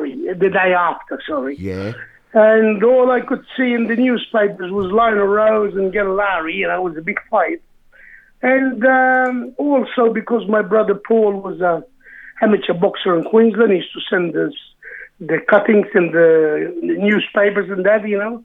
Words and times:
the 0.00 0.50
day 0.50 0.74
after, 0.74 1.20
sorry. 1.26 1.56
Yeah. 1.58 1.92
And 2.34 2.82
all 2.82 3.10
I 3.10 3.20
could 3.20 3.44
see 3.56 3.72
in 3.72 3.88
the 3.88 3.96
newspapers 3.96 4.70
was 4.72 4.90
Lionel 4.90 5.26
Rose 5.26 5.74
and 5.74 5.92
Gary 5.92 6.12
Larry, 6.12 6.54
you 6.54 6.66
know, 6.66 6.86
it 6.86 6.90
was 6.90 6.96
a 6.96 7.02
big 7.02 7.20
fight. 7.30 7.60
And 8.40 8.84
um, 8.84 9.54
also 9.58 10.12
because 10.12 10.48
my 10.48 10.62
brother 10.62 10.94
Paul 10.94 11.40
was 11.40 11.60
a 11.60 11.84
amateur 12.42 12.74
boxer 12.74 13.16
in 13.16 13.24
Queensland, 13.24 13.70
he 13.70 13.78
used 13.78 13.92
to 13.92 14.00
send 14.10 14.36
us 14.36 14.54
the 15.20 15.38
cuttings 15.48 15.86
in 15.94 16.10
the, 16.10 16.74
newspapers 16.82 17.70
and 17.70 17.86
that, 17.86 18.06
you 18.08 18.18
know. 18.18 18.42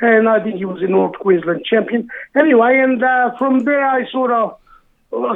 And 0.00 0.28
I 0.28 0.42
think 0.42 0.56
he 0.56 0.66
was 0.66 0.82
a 0.82 0.86
North 0.86 1.14
Queensland 1.18 1.64
champion. 1.64 2.08
Anyway, 2.36 2.78
and 2.78 3.02
uh, 3.02 3.36
from 3.38 3.60
there 3.60 3.86
I 3.86 4.08
sort 4.10 4.30
of 4.30 4.57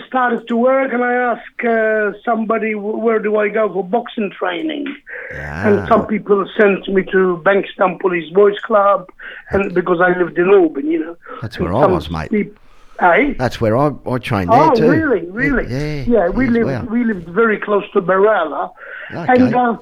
started 0.06 0.46
to 0.48 0.56
work 0.56 0.92
and 0.92 1.02
I 1.02 1.14
asked 1.14 1.64
uh, 1.64 2.12
somebody, 2.24 2.74
where 2.74 3.18
do 3.18 3.36
I 3.36 3.48
go 3.48 3.72
for 3.72 3.82
boxing 3.84 4.30
training? 4.30 4.94
And 5.34 5.88
some 5.88 6.06
people 6.06 6.46
sent 6.58 6.86
me 6.88 7.02
to 7.04 7.42
Bankstown 7.44 7.98
Police 8.00 8.32
Boys 8.32 8.58
Club 8.60 9.08
and 9.50 9.74
because 9.74 10.00
I 10.00 10.16
lived 10.18 10.38
in 10.38 10.48
Auburn, 10.50 10.86
you 10.90 10.98
know. 11.00 11.16
That's 11.40 11.56
And 11.56 11.64
where 11.66 11.74
I 11.74 11.86
was, 11.86 12.10
mate. 12.10 12.30
peop- 12.30 12.58
Eh? 13.00 13.34
That's 13.38 13.60
where 13.60 13.76
I, 13.76 13.90
I 14.06 14.18
trained 14.18 14.52
there 14.52 14.62
Oh, 14.62 14.74
too. 14.74 14.88
really? 14.88 15.28
Really? 15.30 15.66
Yeah. 15.66 16.04
Yeah, 16.06 16.28
we 16.28 16.46
lived 16.46 16.88
we 16.88 17.02
lived 17.02 17.26
very 17.30 17.58
close 17.58 17.82
to 17.94 18.02
Berala, 18.02 18.70
Okay. 19.10 19.26
and 19.42 19.54
uh, 19.54 19.76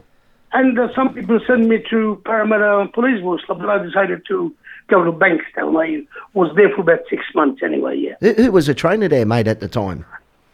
and 0.53 0.79
uh, 0.79 0.95
some 0.95 1.13
people 1.13 1.39
sent 1.47 1.67
me 1.69 1.85
to 1.91 2.23
Parramatta 2.25 2.89
Police 2.95 3.21
Boys 3.21 3.43
Club, 3.45 3.59
but 3.59 3.69
I 3.69 3.79
decided 3.85 4.23
to 4.29 4.55
go 4.91 5.05
to 5.05 5.13
Bankstown. 5.13 5.77
I 5.83 6.07
was 6.35 6.55
there 6.57 6.69
for 6.75 6.83
about 6.83 7.01
six 7.09 7.23
months 7.35 7.63
anyway. 7.63 7.97
Yeah. 7.97 8.15
Who, 8.21 8.33
who 8.43 8.53
was 8.53 8.69
a 8.69 8.75
trainer 8.75 9.09
there, 9.09 9.25
mate, 9.27 9.47
at 9.47 9.61
the 9.61 9.69
time? 9.69 10.05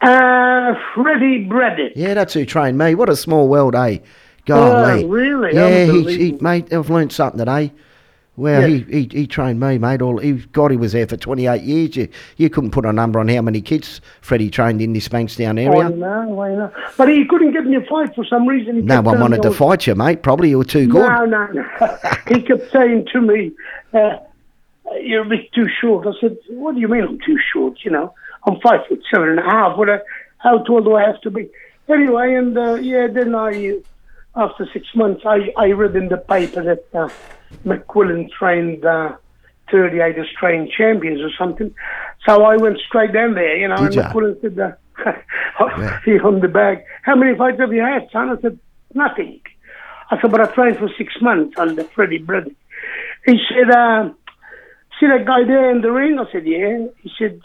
Uh, 0.01 0.75
Freddie 0.95 1.45
Braddock. 1.45 1.93
Yeah, 1.97 2.15
that's 2.15 2.35
who 2.35 2.45
trained 2.45 2.79
me. 2.79 2.95
What 2.95 3.09
a 3.09 3.17
small 3.17 3.49
world, 3.49 3.75
eh? 3.75 3.99
Golly. 4.45 5.05
Oh, 5.05 5.09
really? 5.09 5.55
Yeah, 5.55 5.85
he, 5.87 6.17
he, 6.17 6.33
mate, 6.41 6.73
I've 6.73 6.91
learned 6.91 7.13
something 7.13 7.39
today. 7.39 7.73
Well, 8.37 8.61
Yeah. 8.61 8.67
he, 8.67 8.80
he, 8.83 9.09
he 9.21 9.27
trained 9.27 9.59
me, 9.59 9.79
mate. 9.79 10.02
All 10.02 10.19
he, 10.19 10.33
God, 10.35 10.71
he 10.71 10.77
was 10.77 10.93
there 10.93 11.07
for 11.07 11.16
28 11.16 11.63
years. 11.63 11.97
You, 11.97 12.09
you 12.37 12.51
couldn't 12.51 12.71
put 12.73 12.85
a 12.85 12.93
number 12.93 13.19
on 13.19 13.29
how 13.29 13.41
many 13.41 13.63
kids 13.63 14.03
Freddie 14.21 14.51
trained 14.51 14.82
in 14.82 14.93
this 14.93 15.09
Bankstown 15.09 15.59
area. 15.59 15.87
I 15.87 15.88
know, 15.88 16.41
I 16.43 16.55
know. 16.55 16.73
But 16.99 17.09
he 17.09 17.25
couldn't 17.25 17.53
get 17.53 17.65
me 17.65 17.77
a 17.77 17.80
fight 17.80 18.15
for 18.15 18.27
some 18.27 18.47
reason. 18.47 18.77
He 18.77 18.82
No 18.82 19.01
one 19.01 19.19
wanted 19.21 19.41
to 19.43 19.51
fight 19.53 19.87
you, 19.87 19.95
mate. 19.95 20.23
Probably 20.23 20.51
you 20.51 20.59
were 20.59 20.65
too 20.65 20.87
good. 20.87 21.09
No, 21.09 21.25
no, 21.25 21.47
no. 21.47 21.65
he 22.29 22.43
kept 22.43 22.71
saying 22.71 23.07
to 23.15 23.21
me, 23.23 23.53
uh, 23.95 24.19
"You're 25.01 25.23
a 25.23 25.29
bit 25.29 25.52
too 25.52 25.68
short." 25.80 26.06
I 26.06 26.12
said, 26.20 26.37
"What 26.48 26.74
do 26.74 26.80
you 26.80 26.88
mean 26.88 27.04
I'm 27.04 27.18
too 27.18 27.38
short? 27.52 27.79
You 27.84 27.90
know, 27.90 28.15
I'm 28.46 28.60
five 28.60 28.87
foot 28.88 29.02
seven 29.12 29.30
and 29.30 29.38
a 29.38 29.42
half. 29.42 29.76
What? 29.76 29.88
How 30.38 30.59
tall 30.65 30.82
do 30.82 30.95
I 30.95 31.02
have 31.02 31.20
to 31.23 31.30
be?" 31.30 31.48
Anyway, 31.88 32.34
and 32.34 32.56
uh, 32.56 32.74
yeah, 32.74 33.07
then 33.07 33.34
I, 33.34 33.79
after 34.34 34.68
six 34.73 34.87
months, 34.95 35.23
I 35.24 35.52
I 35.57 35.70
read 35.73 35.96
in 35.96 36.09
the 36.09 36.18
paper 36.18 36.62
that 36.62 36.84
uh, 36.98 37.09
McQuillan 37.64 38.30
trained. 38.30 38.84
Uh, 38.84 39.16
38 39.70 40.18
Australian 40.18 40.70
champions 40.70 41.20
or 41.20 41.30
something. 41.37 41.74
So 42.24 42.45
I 42.45 42.57
went 42.57 42.79
straight 42.87 43.12
down 43.12 43.34
there, 43.34 43.57
you 43.57 43.68
know, 43.68 43.76
Did 43.76 43.87
and 43.87 43.95
ya? 43.95 44.12
McQuillan 44.12 44.40
said, 44.40 44.59
uh, 44.59 44.73
he 46.04 46.12
on 46.20 46.40
the 46.40 46.48
bag, 46.48 46.82
how 47.02 47.16
many 47.16 47.37
fights 47.37 47.60
have 47.60 47.73
you 47.73 47.82
had, 47.82 48.09
son? 48.12 48.30
I 48.30 48.40
said, 48.40 48.59
nothing. 48.95 49.40
I 50.10 50.20
said, 50.20 50.30
but 50.30 50.40
I 50.40 50.46
trained 50.54 50.79
for 50.79 50.88
six 50.96 51.14
months 51.20 51.59
under 51.59 51.84
Freddie 51.84 52.18
Braddock. 52.18 52.54
He 53.24 53.38
said, 53.48 53.70
uh, 53.70 54.10
see 55.01 55.07
that 55.07 55.25
guy 55.27 55.45
there 55.45 55.71
in 55.71 55.80
the 55.83 55.91
ring? 55.91 56.19
I 56.19 56.30
said, 56.33 56.47
yeah. 56.47 56.87
He 57.02 57.11
said, 57.19 57.41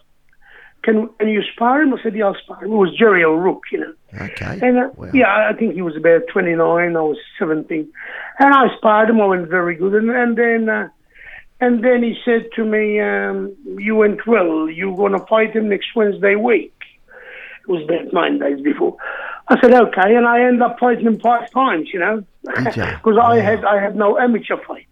can, 0.84 1.10
can 1.20 1.30
you 1.30 1.42
spar 1.54 1.82
him? 1.82 1.94
I 1.94 2.02
said, 2.02 2.16
yeah, 2.16 2.26
I'll 2.26 2.36
spar 2.44 2.64
him. 2.64 2.72
It 2.72 2.76
was 2.76 2.96
Jerry 2.98 3.24
O'Rourke, 3.24 3.64
you 3.72 3.80
know. 3.80 3.94
Okay. 4.20 4.60
And 4.62 4.78
uh, 4.80 4.90
Wow. 4.96 5.10
yeah, 5.14 5.50
I 5.50 5.54
think 5.58 5.74
he 5.76 5.82
was 5.82 5.96
about 5.96 6.22
29. 6.32 6.60
I 6.62 7.02
was 7.02 7.18
17. 7.38 7.92
And 8.40 8.54
I 8.54 8.76
sparred 8.78 9.10
him. 9.10 9.22
I 9.22 9.26
went 9.26 9.48
very 9.48 9.76
good. 9.76 9.94
And, 9.94 10.10
and 10.10 10.38
then, 10.38 10.70
uh, 10.70 10.90
and 11.60 11.84
then 11.84 12.02
he 12.02 12.16
said 12.26 12.50
to 12.56 12.66
me, 12.66 13.00
um, 13.00 13.56
you 13.78 13.96
went 13.96 14.26
well. 14.26 14.68
You're 14.70 14.96
going 14.98 15.12
to 15.14 15.26
fight 15.28 15.56
him 15.56 15.70
next 15.70 15.96
Wednesday 15.96 16.36
week. 16.36 16.74
It 17.62 17.68
was 17.72 17.84
about 17.84 18.12
nine 18.12 18.40
days 18.40 18.60
before. 18.62 18.98
I 19.48 19.62
said, 19.62 19.72
okay. 19.74 20.16
And 20.16 20.26
I 20.28 20.42
ended 20.44 20.64
up 20.64 20.80
fighting 20.80 21.06
him 21.06 21.20
five 21.20 21.52
times, 21.52 21.90
you 21.94 22.00
know. 22.00 22.24
Because 22.44 23.18
I 23.22 23.38
had, 23.38 23.64
I 23.64 23.80
had 23.80 23.96
no 23.96 24.18
amateur 24.18 24.58
fights. 24.68 24.88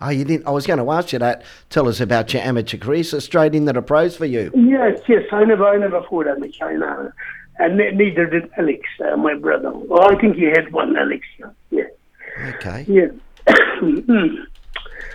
Oh, 0.00 0.08
you 0.08 0.24
didn't? 0.24 0.46
I 0.46 0.50
was 0.50 0.66
going 0.66 0.78
to 0.78 0.90
ask 0.90 1.12
you 1.12 1.18
that. 1.18 1.42
Tell 1.68 1.86
us 1.88 2.00
about 2.00 2.32
your 2.32 2.42
amateur 2.42 2.78
career. 2.78 3.04
So 3.04 3.18
straight 3.18 3.54
into 3.54 3.72
the 3.72 3.82
pros 3.82 4.16
for 4.16 4.24
you. 4.24 4.50
Yes, 4.54 5.00
yes. 5.08 5.24
I 5.30 5.44
never, 5.44 5.66
I 5.68 5.76
never 5.76 6.02
fought 6.08 6.26
amateur, 6.26 6.76
know. 6.78 7.12
And 7.58 7.76
ne- 7.76 7.90
neither 7.92 8.26
did 8.26 8.50
Alex, 8.56 8.80
uh, 9.04 9.16
my 9.16 9.34
brother. 9.34 9.70
Well, 9.72 10.10
I 10.10 10.18
think 10.18 10.36
he 10.36 10.44
had 10.44 10.72
one, 10.72 10.96
Alex. 10.96 11.26
Yeah. 11.38 11.50
Yeah. 11.70 12.52
Okay. 12.56 12.86
yeah. 12.88 13.08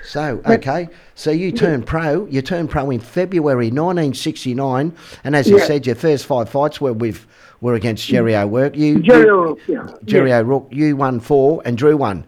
So, 0.03 0.39
okay. 0.45 0.87
So 1.15 1.31
you 1.31 1.51
turned 1.51 1.87
pro. 1.87 2.25
You 2.27 2.43
turned 2.43 2.69
pro 2.69 2.91
in 2.91 2.99
February 2.99 3.67
1969. 3.71 4.95
And 5.23 5.35
as 5.35 5.49
you 5.49 5.57
Yeah. 5.57 5.65
said, 5.65 5.87
your 5.87 5.95
first 5.95 6.25
five 6.27 6.47
fights 6.47 6.79
were 6.79 6.93
with 6.93 7.25
were 7.61 7.73
against 7.73 8.05
Jerry 8.07 8.35
O'Rourke. 8.35 8.75
You, 8.75 9.01
Jerry 9.01 9.29
O'Rourke, 9.29 9.59
yeah. 9.67 9.87
Jerry 10.03 10.29
yeah. 10.29 10.39
O'Rourke, 10.39 10.67
you 10.71 10.95
won 10.95 11.19
four 11.19 11.61
and 11.65 11.75
drew 11.77 11.97
one. 11.97 12.23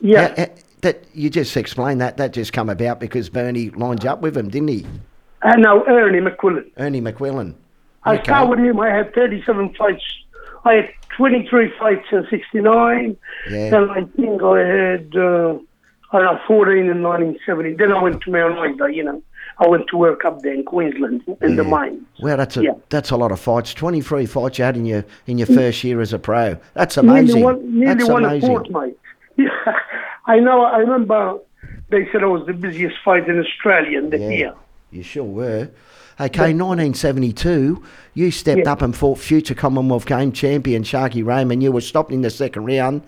Yeah. 0.00 0.34
How- 0.36 0.46
that 0.84 1.04
you 1.12 1.28
just 1.28 1.56
explained 1.56 2.00
that. 2.00 2.16
That 2.16 2.32
just 2.32 2.52
come 2.52 2.70
about 2.70 3.00
because 3.00 3.28
Bernie 3.28 3.70
lined 3.70 4.06
up 4.06 4.20
with 4.22 4.36
him, 4.36 4.48
didn't 4.48 4.68
he? 4.68 4.86
And 5.42 5.60
now 5.62 5.84
Ernie 5.86 6.20
McQuillan. 6.20 6.70
Ernie 6.78 7.00
McQuillan. 7.02 7.54
I 8.04 8.14
Okay. 8.14 8.22
started 8.24 8.50
with 8.50 8.58
him. 8.60 8.78
I 8.80 8.90
had 8.90 9.12
37 9.14 9.74
fights. 9.74 10.02
I 10.64 10.74
had 10.74 10.90
23 11.16 11.70
fights 11.78 12.06
in 12.12 12.26
69. 12.30 13.16
Yeah. 13.50 13.76
And 13.76 13.90
I 13.90 14.04
think 14.16 14.42
I 14.42 14.58
had, 14.60 15.12
uh, 15.16 15.58
I 16.12 16.18
don't 16.18 16.24
know, 16.24 16.40
14 16.46 16.88
in 16.88 17.02
1970. 17.02 17.74
Then 17.74 17.92
I 17.92 18.02
went 18.02 18.22
to 18.22 18.30
Mount 18.30 18.54
Isa, 18.74 18.92
you 18.94 19.04
know. 19.04 19.22
I 19.58 19.68
went 19.68 19.86
to 19.88 19.96
work 19.96 20.24
up 20.24 20.40
there 20.42 20.52
in 20.54 20.64
Queensland 20.64 21.22
in 21.42 21.54
the 21.56 21.62
mines. 21.64 22.02
Well, 22.20 22.36
that's 22.36 22.56
a 22.56 22.62
Yeah. 22.64 22.72
that's 22.88 23.10
a 23.12 23.16
lot 23.16 23.30
of 23.30 23.38
fights. 23.38 23.72
Twenty 23.72 24.00
three 24.00 24.26
fights 24.26 24.58
you 24.58 24.64
had 24.64 24.76
in 24.76 24.84
your 24.84 25.04
in 25.28 25.38
your 25.38 25.46
first 25.46 25.84
year 25.84 26.00
as 26.00 26.12
a 26.12 26.18
pro. 26.18 26.56
That's 26.72 26.96
amazing. 26.96 27.26
Nearly 27.40 27.42
one, 27.44 27.78
nearly 27.78 27.94
that's 27.94 28.08
one 28.10 28.24
a 28.24 28.28
amazing. 28.28 28.48
fortnight. 28.48 28.96
Yeah. 30.26 30.34
I 30.34 30.40
know. 30.40 30.62
I 30.64 30.78
remember 30.78 31.38
they 31.90 32.08
said 32.12 32.22
I 32.22 32.26
was 32.26 32.46
the 32.46 32.52
busiest 32.52 32.96
fight 33.04 33.28
in 33.28 33.38
Australia 33.38 33.98
in 33.98 34.10
the 34.10 34.18
Yeah. 34.18 34.28
year. 34.28 34.54
You 34.90 35.02
sure 35.02 35.24
were. 35.24 35.68
Okay, 36.20 36.52
1972, 36.52 37.82
you 38.14 38.30
stepped 38.30 38.60
Yeah. 38.64 38.72
up 38.72 38.82
and 38.82 38.94
fought 38.94 39.18
future 39.18 39.54
Commonwealth 39.54 40.06
Game 40.06 40.30
champion 40.30 40.84
Sharky 40.84 41.24
Raymond. 41.26 41.62
You 41.62 41.72
were 41.72 41.80
stopped 41.80 42.12
in 42.12 42.22
the 42.22 42.30
second 42.30 42.66
round. 42.66 43.02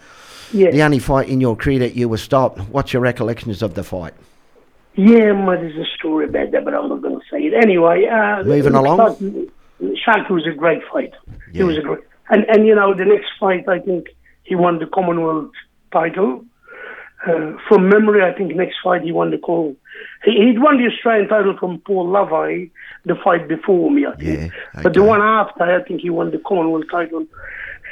Yeah. 0.52 0.70
The 0.72 0.82
only 0.82 0.98
fight 0.98 1.28
in 1.28 1.40
your 1.40 1.54
career 1.56 1.78
that 1.80 1.94
you 1.96 2.08
were 2.08 2.16
stopped. 2.16 2.58
What's 2.70 2.92
your 2.92 3.02
recollections 3.02 3.62
of 3.62 3.74
the 3.74 3.84
fight? 3.84 4.14
Yeah, 4.96 5.32
there's 5.46 5.76
a 5.76 5.84
story 5.96 6.24
about 6.24 6.50
that, 6.52 6.64
but 6.64 6.74
I'm 6.74 6.88
not 6.88 7.02
going 7.02 7.14
to 7.20 7.24
say 7.30 7.42
it 7.44 7.54
anyway. 7.54 8.06
Uh, 8.06 8.42
Moving 8.42 8.74
along. 8.74 8.98
Sharky 9.80 10.30
was 10.30 10.46
a 10.46 10.52
great 10.52 10.82
fighter. 10.92 11.16
He 11.52 11.62
was 11.62 11.76
a 11.76 11.82
great, 11.82 12.00
and 12.30 12.44
and 12.48 12.66
you 12.66 12.74
know 12.74 12.94
the 12.94 13.04
next 13.04 13.26
fight, 13.38 13.68
I 13.68 13.78
think 13.78 14.06
he 14.42 14.54
won 14.54 14.78
the 14.78 14.86
Commonwealth 14.86 15.50
title. 15.92 16.44
Uh, 17.26 17.56
from 17.68 17.88
memory, 17.88 18.22
I 18.22 18.32
think 18.32 18.54
next 18.54 18.76
fight 18.82 19.02
he 19.02 19.10
won 19.10 19.30
the 19.30 19.38
call. 19.38 19.76
He, 20.24 20.32
he'd 20.32 20.60
won 20.60 20.78
the 20.78 20.86
Australian 20.92 21.28
title 21.28 21.56
from 21.58 21.80
Paul 21.80 22.08
Lovey 22.08 22.70
the 23.04 23.14
fight 23.16 23.48
before 23.48 23.90
me, 23.90 24.06
I 24.06 24.14
think. 24.16 24.52
Yeah, 24.52 24.82
But 24.82 24.94
the 24.94 25.02
one 25.02 25.22
after, 25.22 25.64
I 25.64 25.82
think 25.82 26.00
he 26.00 26.10
won 26.10 26.30
the 26.30 26.38
Commonwealth 26.38 26.84
title. 26.90 27.26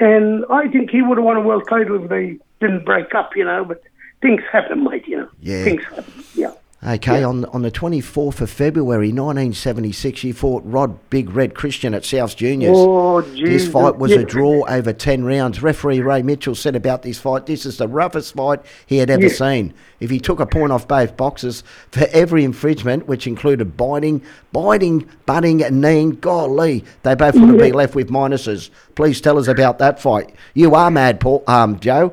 And 0.00 0.44
I 0.50 0.68
think 0.68 0.90
he 0.90 1.02
would 1.02 1.18
have 1.18 1.24
won 1.24 1.36
a 1.36 1.40
world 1.40 1.66
title 1.68 2.02
if 2.02 2.08
they 2.08 2.38
didn't 2.60 2.84
break 2.84 3.14
up, 3.14 3.36
you 3.36 3.44
know. 3.44 3.64
But 3.64 3.82
things 4.22 4.42
happen, 4.50 4.84
mate, 4.84 5.06
you 5.06 5.18
know. 5.18 5.28
Yeah. 5.40 5.64
Things 5.64 5.84
happen, 5.84 6.24
yeah. 6.34 6.52
Okay, 6.86 7.22
on 7.22 7.46
on 7.46 7.62
the 7.62 7.70
24th 7.70 8.42
of 8.42 8.50
February 8.50 9.08
1976, 9.08 10.22
you 10.22 10.34
fought 10.34 10.62
Rod 10.66 10.98
Big 11.08 11.30
Red 11.30 11.54
Christian 11.54 11.94
at 11.94 12.04
South 12.04 12.36
Juniors. 12.36 12.76
Oh, 12.76 13.22
This 13.22 13.66
fight 13.66 13.96
was 13.96 14.10
Yeah. 14.12 14.18
a 14.18 14.24
draw 14.24 14.66
over 14.68 14.92
10 14.92 15.24
rounds. 15.24 15.62
Referee 15.62 16.00
Ray 16.00 16.20
Mitchell 16.20 16.54
said 16.54 16.76
about 16.76 17.00
this 17.00 17.18
fight, 17.18 17.46
this 17.46 17.64
is 17.64 17.78
the 17.78 17.88
roughest 17.88 18.34
fight 18.34 18.60
he 18.84 18.98
had 18.98 19.08
ever 19.08 19.22
Yeah. 19.22 19.28
seen. 19.32 19.72
If 19.98 20.10
he 20.10 20.20
took 20.20 20.40
a 20.40 20.46
point 20.46 20.72
off 20.72 20.86
both 20.86 21.16
boxes 21.16 21.64
for 21.90 22.06
every 22.12 22.44
infringement, 22.44 23.08
which 23.08 23.26
included 23.26 23.78
biting, 23.78 24.20
biting, 24.52 25.06
butting, 25.24 25.64
and 25.64 25.80
kneeing, 25.80 26.18
golly, 26.20 26.84
they 27.02 27.14
both 27.14 27.34
would 27.34 27.48
have 27.48 27.58
been 27.58 27.72
left 27.72 27.94
with 27.94 28.10
minuses. 28.10 28.68
Please 28.94 29.22
tell 29.22 29.38
us 29.38 29.48
about 29.48 29.78
that 29.78 30.00
fight. 30.00 30.34
You 30.52 30.74
are 30.74 30.90
mad, 30.90 31.18
Paul, 31.18 31.44
um, 31.46 31.80
Joe. 31.80 32.12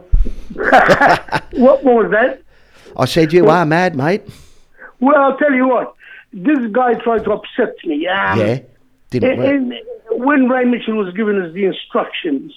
What 1.57 1.83
was 1.83 2.09
that? 2.11 2.41
I 2.95 3.03
said 3.05 3.33
you 3.33 3.49
are 3.49 3.65
mad, 3.65 3.95
mate. 3.97 4.21
Well, 5.01 5.17
I'll 5.17 5.37
tell 5.37 5.51
you 5.53 5.67
what. 5.67 5.95
This 6.31 6.59
guy 6.71 6.93
tried 6.93 7.25
to 7.25 7.31
upset 7.33 7.75
me. 7.83 8.07
Um, 8.07 8.39
Yeah, 8.39 8.59
didn't 9.09 9.37
work. 9.37 9.47
And, 9.47 9.73
when 10.13 10.47
Ray 10.49 10.65
Mitchell 10.65 10.95
was 10.95 11.13
giving 11.13 11.41
us 11.41 11.53
the 11.53 11.65
instructions, 11.65 12.53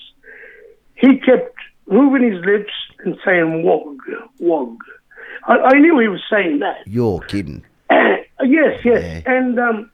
he 0.96 1.19
kept 1.19 1.56
moving 1.88 2.23
his 2.32 2.44
lips 2.44 2.73
and 3.05 3.17
saying 3.25 3.62
"wog, 3.64 3.96
wog." 4.38 4.76
I, 5.46 5.56
I 5.58 5.79
knew 5.79 5.99
he 5.99 6.08
was 6.08 6.23
saying 6.31 6.61
that. 6.61 6.87
You're 6.87 7.20
kidding. 7.20 7.64
yes, 7.91 8.20
yes, 8.43 8.81
Yeah. 8.85 9.20
and 9.26 9.58
um, 9.58 9.90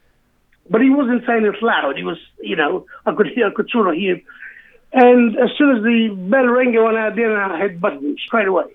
but 0.69 0.81
he 0.81 0.89
wasn't 0.89 1.23
saying 1.27 1.45
it 1.45 1.61
loud. 1.61 1.97
He 1.97 2.03
was, 2.03 2.17
you 2.41 2.55
know, 2.55 2.85
I 3.05 3.13
could 3.13 3.27
hear, 3.27 3.47
I 3.47 3.51
could 3.53 3.69
sort 3.69 3.87
of 3.87 3.95
hear. 3.95 4.19
And 4.93 5.37
as 5.37 5.49
soon 5.57 5.75
as 5.77 5.83
the 5.83 6.09
bell 6.29 6.47
rang, 6.47 6.75
I 6.77 6.81
went 6.81 6.97
out 6.97 7.15
there 7.15 7.31
and 7.41 7.53
I 7.53 7.57
had 7.59 7.79
button 7.79 8.15
straight 8.25 8.47
away. 8.47 8.65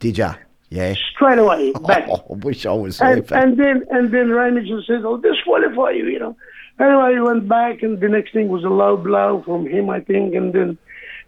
Did 0.00 0.18
ya? 0.18 0.34
Yeah. 0.72 0.94
Straight 1.14 1.38
away, 1.38 1.72
back. 1.86 2.08
Oh, 2.08 2.24
I 2.30 2.34
wish 2.34 2.64
I 2.66 2.72
was. 2.72 3.00
And, 3.00 3.26
for- 3.26 3.36
and 3.36 3.56
then 3.56 3.84
and 3.90 4.10
then 4.12 4.30
Remington 4.30 4.82
said, 4.86 5.04
"I'll 5.04 5.18
disqualify 5.18 5.90
you," 5.90 6.06
you 6.06 6.18
know. 6.18 6.36
Anyway, 6.80 7.14
he 7.14 7.20
went 7.20 7.46
back, 7.48 7.82
and 7.82 8.00
the 8.00 8.08
next 8.08 8.32
thing 8.32 8.48
was 8.48 8.64
a 8.64 8.68
low 8.68 8.96
blow 8.96 9.42
from 9.44 9.66
him, 9.66 9.90
I 9.90 10.00
think, 10.00 10.34
and 10.34 10.52
then 10.52 10.78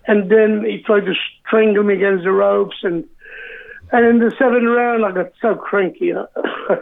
and 0.06 0.31
then 0.31 0.64
he 0.64 0.82
tried 0.82 1.05
to 1.06 1.14
strangle 1.46 1.85
me 1.85 1.94
against 1.94 2.25
the 2.25 2.32
ropes, 2.32 2.76
and 2.82 3.05
and 3.93 4.06
in 4.06 4.19
the 4.19 4.31
seventh 4.38 4.64
round, 4.64 5.05
I 5.05 5.12
got 5.12 5.32
so 5.41 5.55
cranky. 5.55 6.06
You 6.06 6.14
know? 6.14 6.29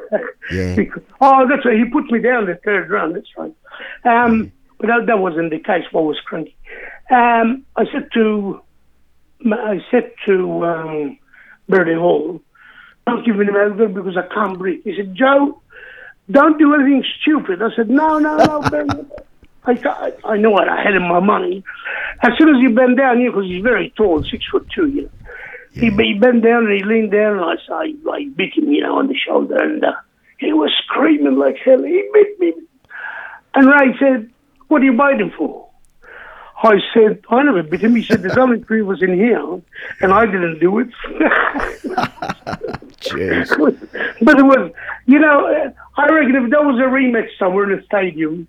Yeah. 0.51 0.75
Because- 0.77 1.03
oh, 1.21 1.47
that's 1.49 1.65
right. 1.65 1.77
He 1.79 1.85
put 1.85 2.11
me 2.11 2.21
down 2.21 2.47
the 2.47 2.55
third 2.65 2.91
round. 2.91 3.17
That's 3.17 3.29
right. 3.37 3.55
Um, 4.05 4.53
but 4.79 4.87
that, 4.89 5.07
that 5.07 5.19
wasn't 5.19 5.51
the 5.51 5.59
case. 5.59 5.85
What 5.93 6.05
was 6.05 6.21
cranky? 6.21 6.57
Um, 7.11 7.65
I 7.77 7.85
said 7.93 8.09
to 8.15 8.61
I 9.51 9.81
said 9.91 10.13
to 10.27 10.65
um, 10.65 11.19
Bertie 11.69 11.95
Hall, 11.95 12.41
don't 13.07 13.25
give 13.25 13.41
him 13.41 13.53
medical 13.53 13.89
because 13.89 14.17
I 14.17 14.33
can't 14.33 14.59
breathe. 14.59 14.83
He 14.85 14.95
said, 14.97 15.15
Joe, 15.15 15.61
don't 16.31 16.59
do 16.59 16.75
anything 16.75 17.05
stupid. 17.21 17.63
I 17.63 17.75
said, 17.75 17.91
no, 17.91 18.19
no, 18.19 18.37
no, 18.37 18.61
Bertie. 18.71 19.07
I, 19.65 19.73
I, 19.73 20.33
I 20.33 20.37
know 20.39 20.51
what 20.51 20.69
I 20.69 20.83
had 20.83 20.95
in 20.95 21.03
my 21.03 21.21
money. 21.21 21.63
As 22.23 22.33
soon 22.39 22.55
as 22.55 22.61
he 22.61 22.69
bent 22.69 22.99
down 22.99 23.19
here, 23.19 23.31
because 23.31 23.47
he's 23.47 23.63
very 23.63 23.91
tall, 23.97 24.25
six 24.25 24.45
foot 24.51 24.67
two, 24.75 24.89
you 24.89 25.03
know, 25.03 25.11
he, 25.75 25.89
he 25.91 26.19
bent 26.19 26.43
down 26.43 26.67
and 26.67 26.73
he 26.73 26.85
leaned 26.85 27.13
down, 27.13 27.39
and 27.39 27.45
I, 27.45 27.55
I, 27.73 27.95
I 28.13 28.29
beat 28.37 28.57
him, 28.57 28.71
you 28.71 28.83
know, 28.83 28.99
on 28.99 29.09
the 29.09 29.17
shoulder, 29.17 29.57
and 29.57 29.83
uh, 29.83 29.95
he 30.39 30.53
was 30.53 30.71
screaming 30.85 31.37
like 31.37 31.57
hell. 31.65 31.83
He 31.83 32.09
beat 32.13 32.41
me. 32.41 32.53
And 33.55 33.67
Ray 33.69 33.97
said, 33.99 34.31
what 34.69 34.83
are 34.83 34.85
you 34.85 34.93
biting 34.93 35.33
for? 35.37 35.62
I 36.63 36.79
said, 36.95 37.21
I 37.29 37.43
never 37.43 37.63
bit 37.63 37.81
him. 37.83 37.97
He 37.97 38.05
said, 38.05 38.23
there's 38.23 38.39
only 38.39 38.63
three 38.63 38.83
of 38.83 38.91
us 38.91 39.03
in 39.03 39.15
here, 39.15 39.41
and 40.01 40.13
I 40.13 40.27
didn't 40.27 40.61
do 40.61 40.79
it. 40.79 40.89
Jeez. 43.01 43.49
but 44.23 44.39
it 44.39 44.43
was, 44.43 44.71
you 45.07 45.19
know, 45.19 45.73
I 45.97 46.07
reckon 46.09 46.37
if 46.37 46.51
there 46.51 46.63
was 46.63 46.79
a 46.79 46.89
rematch 46.89 47.29
somewhere 47.39 47.71
in 47.71 47.79
a 47.79 47.83
stadium, 47.85 48.47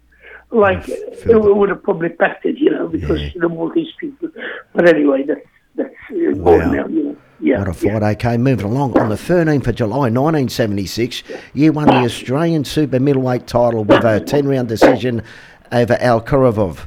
like 0.52 0.88
it, 0.88 1.26
would 1.42 1.70
have 1.70 1.82
probably 1.84 2.10
packed 2.10 2.46
it, 2.46 2.58
you 2.58 2.70
know, 2.70 2.88
because 2.88 3.20
Yeah. 3.20 3.32
know 3.42 3.58
all 3.58 3.70
these 3.74 3.92
people. 4.00 4.30
But 4.74 4.88
anyway, 4.88 5.24
that's 5.24 5.42
that's 5.76 5.90
uh, 6.12 6.36
Wow. 6.36 6.72
now, 6.72 6.88
you 6.88 7.04
know. 7.04 7.16
Yeah, 7.40 7.60
What 7.66 7.68
a 7.84 7.86
yeah. 7.86 8.00
fight. 8.00 8.18
Okay, 8.24 8.38
moving 8.38 8.66
along. 8.68 8.98
On 9.00 9.10
the 9.10 9.16
13th 9.16 9.68
of 9.68 9.76
July 9.76 10.10
1976, 10.10 11.24
you 11.54 11.74
won 11.74 11.88
the 11.88 11.96
Australian 12.06 12.64
Super 12.64 13.00
Middleweight 13.00 13.48
title 13.48 13.84
with 13.84 14.04
a 14.06 14.20
10 14.20 14.48
round 14.48 14.68
decision 14.70 15.24
over 15.72 15.98
Al 16.00 16.22
Korovou. 16.22 16.78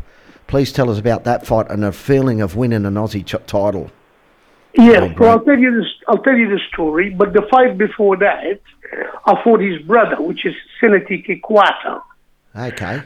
Please 0.46 0.72
tell 0.72 0.90
us 0.90 0.98
about 0.98 1.25
that 1.25 1.46
fight 1.46 1.66
and 1.70 1.82
the 1.82 1.93
feeling 1.93 2.40
of 2.40 2.54
winning 2.56 2.84
an 2.87 2.94
Aussie 2.94 3.25
ch- 3.25 3.44
title. 3.46 3.90
Yeah, 4.75 5.00
Oh, 5.00 5.14
so 5.19 5.25
I'll 5.25 5.40
tell 5.44 5.58
you 5.58 5.75
this. 5.81 5.90
I'll 6.06 6.22
tell 6.22 6.37
you 6.37 6.48
the 6.48 6.60
story. 6.72 7.10
But 7.10 7.32
the 7.32 7.43
fight 7.50 7.78
before 7.78 8.16
that, 8.19 8.60
I 9.26 9.43
fought 9.43 9.60
his 9.60 9.81
brother, 9.82 10.16
which 10.20 10.44
is 10.44 10.54
Senati 10.81 11.25
Kikwata. 11.26 12.02
Okay. 12.54 13.02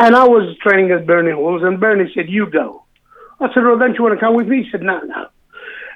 And 0.00 0.14
I 0.14 0.24
was 0.24 0.56
training 0.58 0.92
at 0.92 1.06
Bernie 1.06 1.32
Halls, 1.32 1.62
and 1.64 1.80
Bernie 1.80 2.10
said, 2.14 2.28
"You 2.28 2.46
go." 2.46 2.84
I 3.40 3.52
said, 3.52 3.64
"Well, 3.64 3.76
don't 3.78 3.96
you 3.98 4.04
want 4.04 4.18
to 4.18 4.24
come 4.24 4.34
with 4.34 4.46
me?" 4.46 4.62
He 4.62 4.70
said, 4.70 4.82
"No, 4.82 5.00
no." 5.00 5.26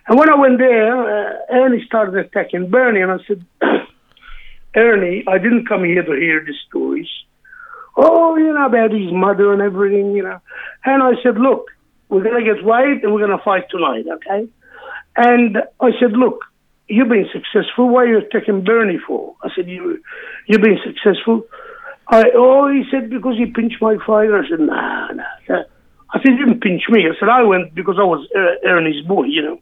And 0.09 0.19
when 0.19 0.29
I 0.29 0.35
went 0.35 0.59
there, 0.59 0.97
uh, 1.29 1.33
Ernie 1.51 1.85
started 1.87 2.17
attacking 2.17 2.69
Bernie, 2.69 3.01
and 3.01 3.13
I 3.13 3.19
said, 3.29 3.45
"Ernie, 4.75 5.23
I 5.29 5.39
didn't 5.39 5.67
come 5.69 5.85
here 5.85 6.03
to 6.03 6.13
hear 6.13 6.41
the 6.45 6.55
stories. 6.69 7.09
Oh, 7.97 8.37
you 8.37 8.53
know 8.53 8.67
about 8.67 8.93
his 8.93 9.13
mother 9.13 9.53
and 9.53 9.63
everything, 9.63 10.13
you 10.13 10.23
know." 10.23 10.41
And 10.85 11.03
I 11.03 11.13
said, 11.23 11.39
"Look, 11.39 11.71
we're 12.09 12.25
gonna 12.25 12.45
get 12.45 12.65
right, 12.65 13.03
and 13.03 13.13
we're 13.13 13.27
gonna 13.27 13.43
fight 13.45 13.69
tonight, 13.71 14.07
okay?" 14.11 14.49
And 15.17 15.59
I 15.81 15.91
said, 16.01 16.13
"Look, 16.13 16.45
you've 16.89 17.09
been 17.09 17.29
successful. 17.33 17.89
Why 17.89 18.03
are 18.03 18.07
you 18.07 18.19
attacking 18.19 18.65
Bernie 18.65 18.99
for?" 19.07 19.37
I 19.43 19.49
said, 19.55 19.69
"You, 19.69 20.03
you've 20.47 20.63
been 20.63 20.79
successful." 20.85 21.45
I, 22.09 22.25
oh, 22.35 22.69
he 22.69 22.83
said, 22.91 23.09
because 23.09 23.39
he 23.39 23.47
pinched 23.47 23.81
my 23.81 23.97
fighter. 24.07 24.37
I 24.37 24.49
said, 24.49 24.61
nah, 24.61 25.13
nah. 25.13 25.63
I 26.15 26.19
said, 26.19 26.33
you 26.37 26.45
didn't 26.45 26.61
pinch 26.61 26.83
me. 26.91 27.07
I 27.07 27.19
said, 27.19 27.31
I 27.31 27.43
went 27.43 27.75
because 27.75 27.97
I 27.99 28.05
was 28.05 28.29
uh, 28.37 28.69
Ernie's 28.69 29.07
boy, 29.07 29.25
you 29.25 29.41
know. 29.41 29.59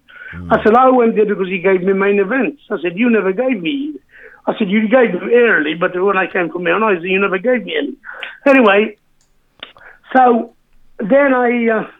I 0.51 0.63
said, 0.65 0.75
I 0.75 0.91
went 0.91 1.17
there 1.17 1.27
because 1.27 1.49
he 1.49 1.59
gave 1.59 1.83
me 1.83 1.93
main 1.93 2.19
events. 2.19 2.63
I 2.71 2.77
said, 2.83 2.97
you 2.97 3.11
never 3.11 3.33
gave 3.33 3.61
me. 3.61 3.95
I 4.47 4.57
said, 4.59 4.71
you 4.71 4.89
gave 4.89 5.13
me 5.15 5.35
early, 5.35 5.75
but 5.75 5.93
when 6.03 6.17
I 6.17 6.27
came 6.27 6.51
from 6.51 6.65
Mount 6.65 6.99
Isa, 6.99 7.07
you 7.09 7.21
never 7.21 7.39
gave 7.39 7.65
me 7.65 7.75
any. 7.77 7.95
Anyway, 8.47 8.97
so 10.17 10.55
then 10.99 11.35
I, 11.35 11.69
uh, 11.69 11.91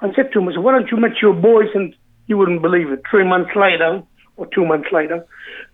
I 0.00 0.14
said 0.14 0.32
to 0.32 0.38
him, 0.40 0.48
I 0.48 0.52
said, 0.52 0.62
why 0.62 0.72
don't 0.72 0.90
you 0.90 0.96
meet 0.98 1.20
your 1.20 1.32
boys? 1.34 1.68
And 1.74 1.94
you 2.26 2.36
wouldn't 2.38 2.62
believe 2.62 2.90
it. 2.90 3.02
Three 3.10 3.24
months 3.26 3.50
later, 3.56 4.02
or 4.36 4.46
two 4.54 4.64
months 4.66 4.88
later, 4.92 5.26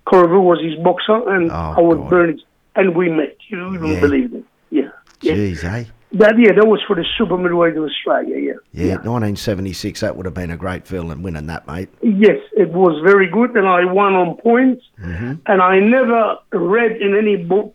Korovou 0.06 0.42
was 0.42 0.60
his 0.62 0.76
boxer, 0.82 1.28
and 1.34 1.50
Oh, 1.50 1.74
I 1.76 1.80
was 1.80 1.98
God. 1.98 2.10
Bernie's, 2.10 2.40
and 2.76 2.96
we 2.96 3.08
met. 3.10 3.36
You 3.48 3.70
wouldn't 3.70 3.88
Yeah. 3.94 4.00
believe 4.00 4.34
it. 4.34 4.44
Yeah. 4.70 4.90
yeah. 5.20 5.34
Jeez, 5.34 5.64
eh? 5.64 5.84
That, 6.12 6.38
yeah, 6.38 6.52
that 6.52 6.66
was 6.66 6.80
for 6.86 6.96
the 6.96 7.04
super 7.18 7.36
middleweight 7.36 7.76
of 7.76 7.84
Australia, 7.84 8.36
yeah. 8.38 8.52
Yeah, 8.72 8.86
yeah. 8.86 8.94
1976, 8.94 10.00
that 10.00 10.16
would 10.16 10.24
have 10.24 10.34
been 10.34 10.50
a 10.50 10.56
great 10.56 10.86
feeling 10.86 11.22
winning 11.22 11.46
that, 11.48 11.66
mate. 11.66 11.90
Yes, 12.00 12.38
it 12.56 12.70
was 12.70 12.98
very 13.04 13.28
good, 13.30 13.54
and 13.56 13.68
I 13.68 13.84
won 13.84 14.14
on 14.14 14.36
points. 14.36 14.84
Mm-hmm. 15.00 15.34
And 15.46 15.62
I 15.62 15.80
never 15.80 16.38
read 16.52 16.92
in 16.96 17.14
any 17.16 17.36
book 17.36 17.74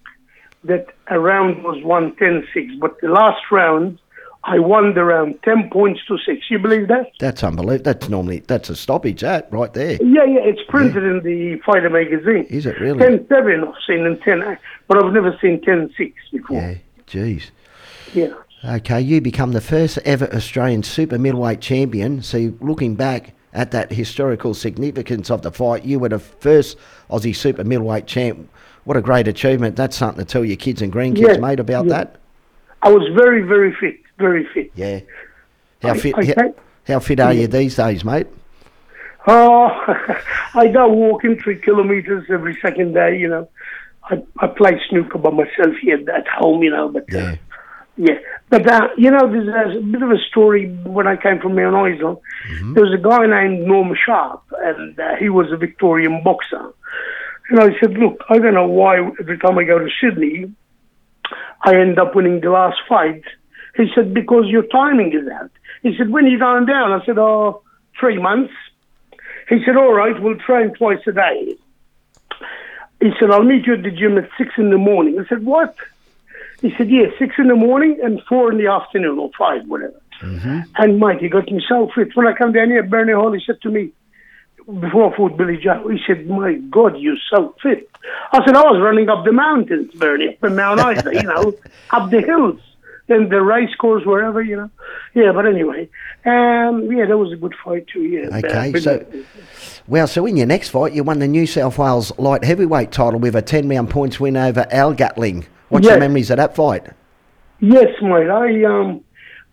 that 0.64 0.88
a 1.08 1.20
round 1.20 1.64
was 1.64 1.84
won 1.84 2.16
10 2.16 2.48
6, 2.54 2.74
but 2.80 3.00
the 3.02 3.10
last 3.10 3.42
round, 3.52 4.00
I 4.46 4.58
won 4.58 4.96
the 4.96 5.04
round 5.04 5.42
10 5.44 5.70
points 5.70 6.02
to 6.08 6.18
6. 6.18 6.50
You 6.50 6.58
believe 6.58 6.88
that? 6.88 7.12
That's 7.20 7.44
unbelievable. 7.44 7.84
That's 7.84 8.10
normally, 8.10 8.40
that's 8.40 8.70
a 8.70 8.76
stoppage, 8.76 9.22
that, 9.22 9.48
right 9.52 9.72
there. 9.74 10.00
Yeah, 10.02 10.26
yeah, 10.26 10.42
it's 10.42 10.62
printed 10.68 11.04
in 11.04 11.22
the 11.22 11.62
Fighter 11.66 11.90
magazine. 11.90 12.46
Is 12.50 12.66
it 12.66 12.80
really? 12.80 13.00
10 13.00 13.28
7 13.28 13.64
I've 13.64 13.76
seen 13.86 14.08
and 14.08 14.20
10 14.22 14.58
but 14.88 15.04
I've 15.04 15.14
never 15.14 15.38
seen 15.40 15.62
10 15.62 15.94
6 15.96 16.12
before. 16.32 16.58
Yeah, 16.58 16.76
jeez. 17.06 17.52
Yeah. 18.14 18.34
Okay, 18.66 19.02
you 19.02 19.20
become 19.20 19.52
the 19.52 19.62
first 19.62 19.98
ever 20.06 20.32
Australian 20.34 20.84
super 20.84 21.18
middleweight 21.20 21.60
champion. 21.60 22.22
So, 22.22 22.54
looking 22.62 22.96
back 22.96 23.34
at 23.54 23.72
that 23.72 23.92
historical 23.92 24.54
significance 24.54 25.30
of 25.30 25.42
the 25.42 25.52
fight, 25.52 25.84
you 25.84 26.00
were 26.00 26.10
the 26.10 26.20
first 26.20 26.78
Aussie 27.10 27.36
super 27.36 27.64
middleweight 27.64 28.08
champ. 28.08 28.50
What 28.86 28.96
a 28.98 29.02
great 29.02 29.28
achievement! 29.28 29.76
That's 29.76 29.98
something 29.98 30.24
to 30.26 30.32
tell 30.32 30.46
your 30.46 30.56
kids 30.58 30.82
and 30.82 30.94
grandkids, 30.94 31.20
Yes, 31.20 31.40
mate, 31.40 31.60
about 31.60 31.86
yes. 31.86 31.92
that. 31.94 32.16
I 32.82 32.90
was 32.90 33.08
very, 33.16 33.42
very 33.42 33.74
fit, 33.76 34.00
very 34.18 34.46
fit. 34.54 34.72
Yeah. 34.76 35.02
How 35.82 35.90
I- 35.90 35.98
fit? 36.00 36.16
I 36.18 36.26
how, 36.26 36.54
how 36.88 37.00
fit 37.00 37.20
are 37.20 37.34
you 37.34 37.48
these 37.48 37.76
days, 37.76 38.04
mate? 38.06 38.28
Oh, 39.28 39.70
I 40.54 40.68
go 40.68 40.88
walking 40.90 41.38
three 41.40 41.58
kilometers 41.58 42.26
every 42.30 42.58
second 42.62 42.94
day. 42.94 43.18
You 43.18 43.30
know, 43.30 43.50
I 44.10 44.22
I 44.40 44.48
play 44.48 44.82
snooker 44.90 45.18
by 45.18 45.30
myself 45.32 45.76
here 45.82 46.00
at 46.10 46.28
home. 46.28 46.64
You 46.64 46.72
know, 46.72 46.90
but 46.90 47.14
uh, 47.14 47.36
Yeah. 47.96 48.18
But 48.50 48.68
uh, 48.68 48.90
you 48.98 49.12
know, 49.12 49.32
there's 49.32 49.78
a 49.78 49.80
bit 49.82 50.02
of 50.02 50.12
a 50.12 50.18
story 50.30 50.70
when 50.84 51.08
I 51.08 51.16
came 51.16 51.40
from 51.40 51.56
Mount 51.56 51.96
Isa. 51.96 52.18
There 52.74 52.84
was 52.84 52.94
a 52.94 53.02
guy 53.02 53.26
named 53.26 53.68
Norm 53.68 53.96
Sharp, 54.06 54.44
and 54.60 55.00
uh, 55.00 55.16
he 55.16 55.30
was 55.30 55.52
a 55.52 55.58
Victorian 55.58 56.24
boxer. 56.24 56.74
And 57.50 57.60
I 57.60 57.78
said, 57.80 57.94
look, 57.94 58.24
I 58.30 58.40
don't 58.40 58.54
know 58.54 58.68
why 58.68 58.98
every 58.98 59.38
time 59.38 59.58
I 59.58 59.64
go 59.64 59.78
to 59.78 59.90
Sydney, 60.02 60.52
I 61.62 61.76
end 61.76 62.00
up 62.00 62.16
winning 62.16 62.40
the 62.42 62.50
last 62.50 62.78
fight. 62.88 63.24
He 63.76 63.92
said, 63.94 64.14
because 64.14 64.46
your 64.48 64.64
timing 64.64 65.14
is 65.14 65.28
out. 65.28 65.52
He 65.82 65.96
said, 65.98 66.10
when 66.10 66.26
are 66.26 66.30
you 66.30 66.40
going 66.40 66.66
down? 66.66 66.92
I 66.94 67.06
said, 67.06 67.18
oh, 67.18 67.62
three 68.00 68.18
months. 68.18 68.54
He 69.50 69.64
said, 69.66 69.76
all 69.76 69.94
right, 69.94 70.20
we'll 70.22 70.38
train 70.38 70.74
twice 70.74 71.02
a 71.06 71.12
day. 71.12 71.58
He 73.02 73.12
said, 73.20 73.30
I'll 73.32 73.44
meet 73.44 73.68
you 73.68 73.74
at 73.74 73.84
the 73.84 73.92
gym 73.92 74.18
at 74.18 74.30
six 74.38 74.52
in 74.58 74.70
the 74.70 74.78
morning. 74.78 75.20
I 75.20 75.28
said, 75.28 75.44
what? 75.46 75.76
He 76.64 76.74
said, 76.78 76.90
yeah, 76.90 77.08
six 77.20 77.36
in 77.38 77.48
the 77.50 77.56
morning 77.56 78.00
and 78.02 78.20
four 78.28 78.52
in 78.52 78.58
the 78.58 78.68
afternoon 78.68 79.20
or 79.20 79.30
five, 79.38 79.62
whatever. 79.68 80.00
And 80.78 80.98
Mike, 81.00 81.20
he 81.20 81.28
got 81.30 81.52
me 81.52 81.62
so 81.68 81.90
fit. 81.94 82.16
When 82.16 82.26
I 82.26 82.34
come 82.34 82.52
down 82.54 82.70
here, 82.70 82.82
Bernie 82.82 83.14
Hall, 83.14 83.32
he 83.34 83.42
said 83.46 83.62
to 83.64 83.70
me, 83.70 83.92
before 84.80 85.14
I 85.14 85.18
fought 85.18 85.36
Billy 85.38 85.58
Joe, 85.58 85.86
he 85.90 86.00
said, 86.08 86.26
my 86.28 86.54
God, 86.72 86.98
you're 86.98 87.18
so 87.30 87.54
fit. 87.62 87.90
I 88.32 88.44
said, 88.46 88.56
I 88.56 88.62
was 88.62 88.80
running 88.82 89.10
up 89.10 89.26
the 89.26 89.34
mountains, 89.34 89.94
Bernie, 89.96 90.30
up 90.30 90.44
in 90.46 90.56
Mount 90.56 90.80
Isa, 90.98 91.14
you 91.14 91.24
know, 91.24 91.54
up 91.92 92.10
the 92.10 92.22
hills. 92.22 92.60
And 93.10 93.30
the 93.30 93.42
race 93.42 93.76
course, 93.76 94.06
wherever, 94.06 94.42
you 94.42 94.56
know. 94.56 94.70
Yeah, 95.14 95.34
but 95.34 95.46
anyway, 95.46 95.90
um, 96.26 96.90
yeah, 96.90 97.06
that 97.06 97.18
was 97.18 97.34
a 97.34 97.36
good 97.36 97.54
fight 97.62 97.86
too, 97.92 98.04
yeah. 98.04 98.38
Okay, 98.38 98.72
Uh, 98.74 98.80
so- 98.80 99.06
Well, 99.90 100.08
so 100.08 100.26
in 100.26 100.38
your 100.38 100.48
next 100.48 100.70
fight, 100.70 100.94
you 100.94 101.04
won 101.04 101.20
the 101.20 101.28
New 101.28 101.46
South 101.46 101.78
Wales 101.78 102.18
light 102.18 102.46
heavyweight 102.46 102.94
title 102.94 103.20
with 103.20 103.36
a 103.36 103.42
10 103.42 103.68
round 103.68 103.90
points 103.90 104.22
win 104.22 104.38
over 104.38 104.66
Al 104.72 104.94
Gatling. 104.94 105.46
What's 105.74 105.86
your 105.86 105.96
Yes. 105.96 106.00
memories 106.00 106.30
of 106.32 106.38
that 106.38 106.56
fight? 106.56 106.86
Yes, 107.60 107.90
mate. 108.02 108.30
I 108.30 108.64
um, 108.66 109.02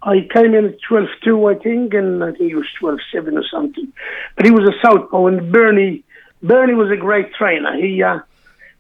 I 0.03 0.27
came 0.33 0.55
in 0.55 0.65
at 0.67 0.77
twelve 0.87 1.09
two, 1.25 1.47
I 1.47 1.55
think, 1.55 1.95
and 1.95 2.23
I 2.25 2.29
think 2.33 2.51
he 2.51 2.55
was 2.55 2.67
twelve 2.79 2.99
seven 3.13 3.37
or 3.37 3.45
something. 3.51 3.93
But 4.37 4.45
he 4.47 4.51
was 4.51 4.69
a 4.69 4.75
southpaw, 4.87 5.27
and 5.27 5.53
Bernie, 5.53 6.05
Bernie 6.43 6.75
was 6.75 6.91
a 6.91 6.97
great 6.97 7.33
trainer. 7.35 7.75
He 7.77 8.03
uh, 8.03 8.19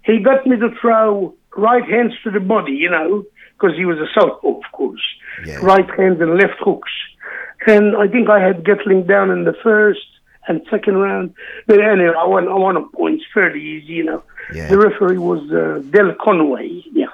he 0.02 0.18
got 0.18 0.47
me 0.47 0.56
to 0.59 0.70
throw 0.80 1.35
right 1.56 1.85
hands 1.88 2.12
to 2.25 2.30
the 2.30 2.40
body, 2.40 2.73
you 2.73 2.90
know, 2.90 3.25
because 3.54 3.76
he 3.76 3.85
was 3.85 3.99
a 3.99 4.06
southpaw, 4.18 4.59
of 4.59 4.73
course. 4.73 5.02
Yeah. 5.47 5.59
Right 5.62 5.88
hands 5.99 6.20
and 6.20 6.35
left 6.37 6.59
hooks. 6.61 6.92
and 7.66 7.97
I 7.97 8.06
think 8.09 8.28
I 8.30 8.40
had 8.47 8.64
Gatling 8.64 9.04
down 9.06 9.30
in 9.30 9.44
the 9.44 9.54
first 9.62 10.00
and 10.49 10.61
second 10.70 10.97
round. 10.97 11.35
But 11.66 11.80
anyway, 11.80 12.14
I 12.18 12.26
won, 12.26 12.49
I 12.49 12.54
won 12.54 12.76
on 12.76 12.88
points 12.90 13.25
fairly 13.32 13.61
easy, 13.61 13.92
you 13.94 14.04
know. 14.04 14.23
Yeah. 14.54 14.68
The 14.68 14.78
referee 14.78 15.18
was 15.18 15.42
uh, 15.52 15.82
Del 15.90 16.14
Conway, 16.25 16.82
yeah. 16.92 17.06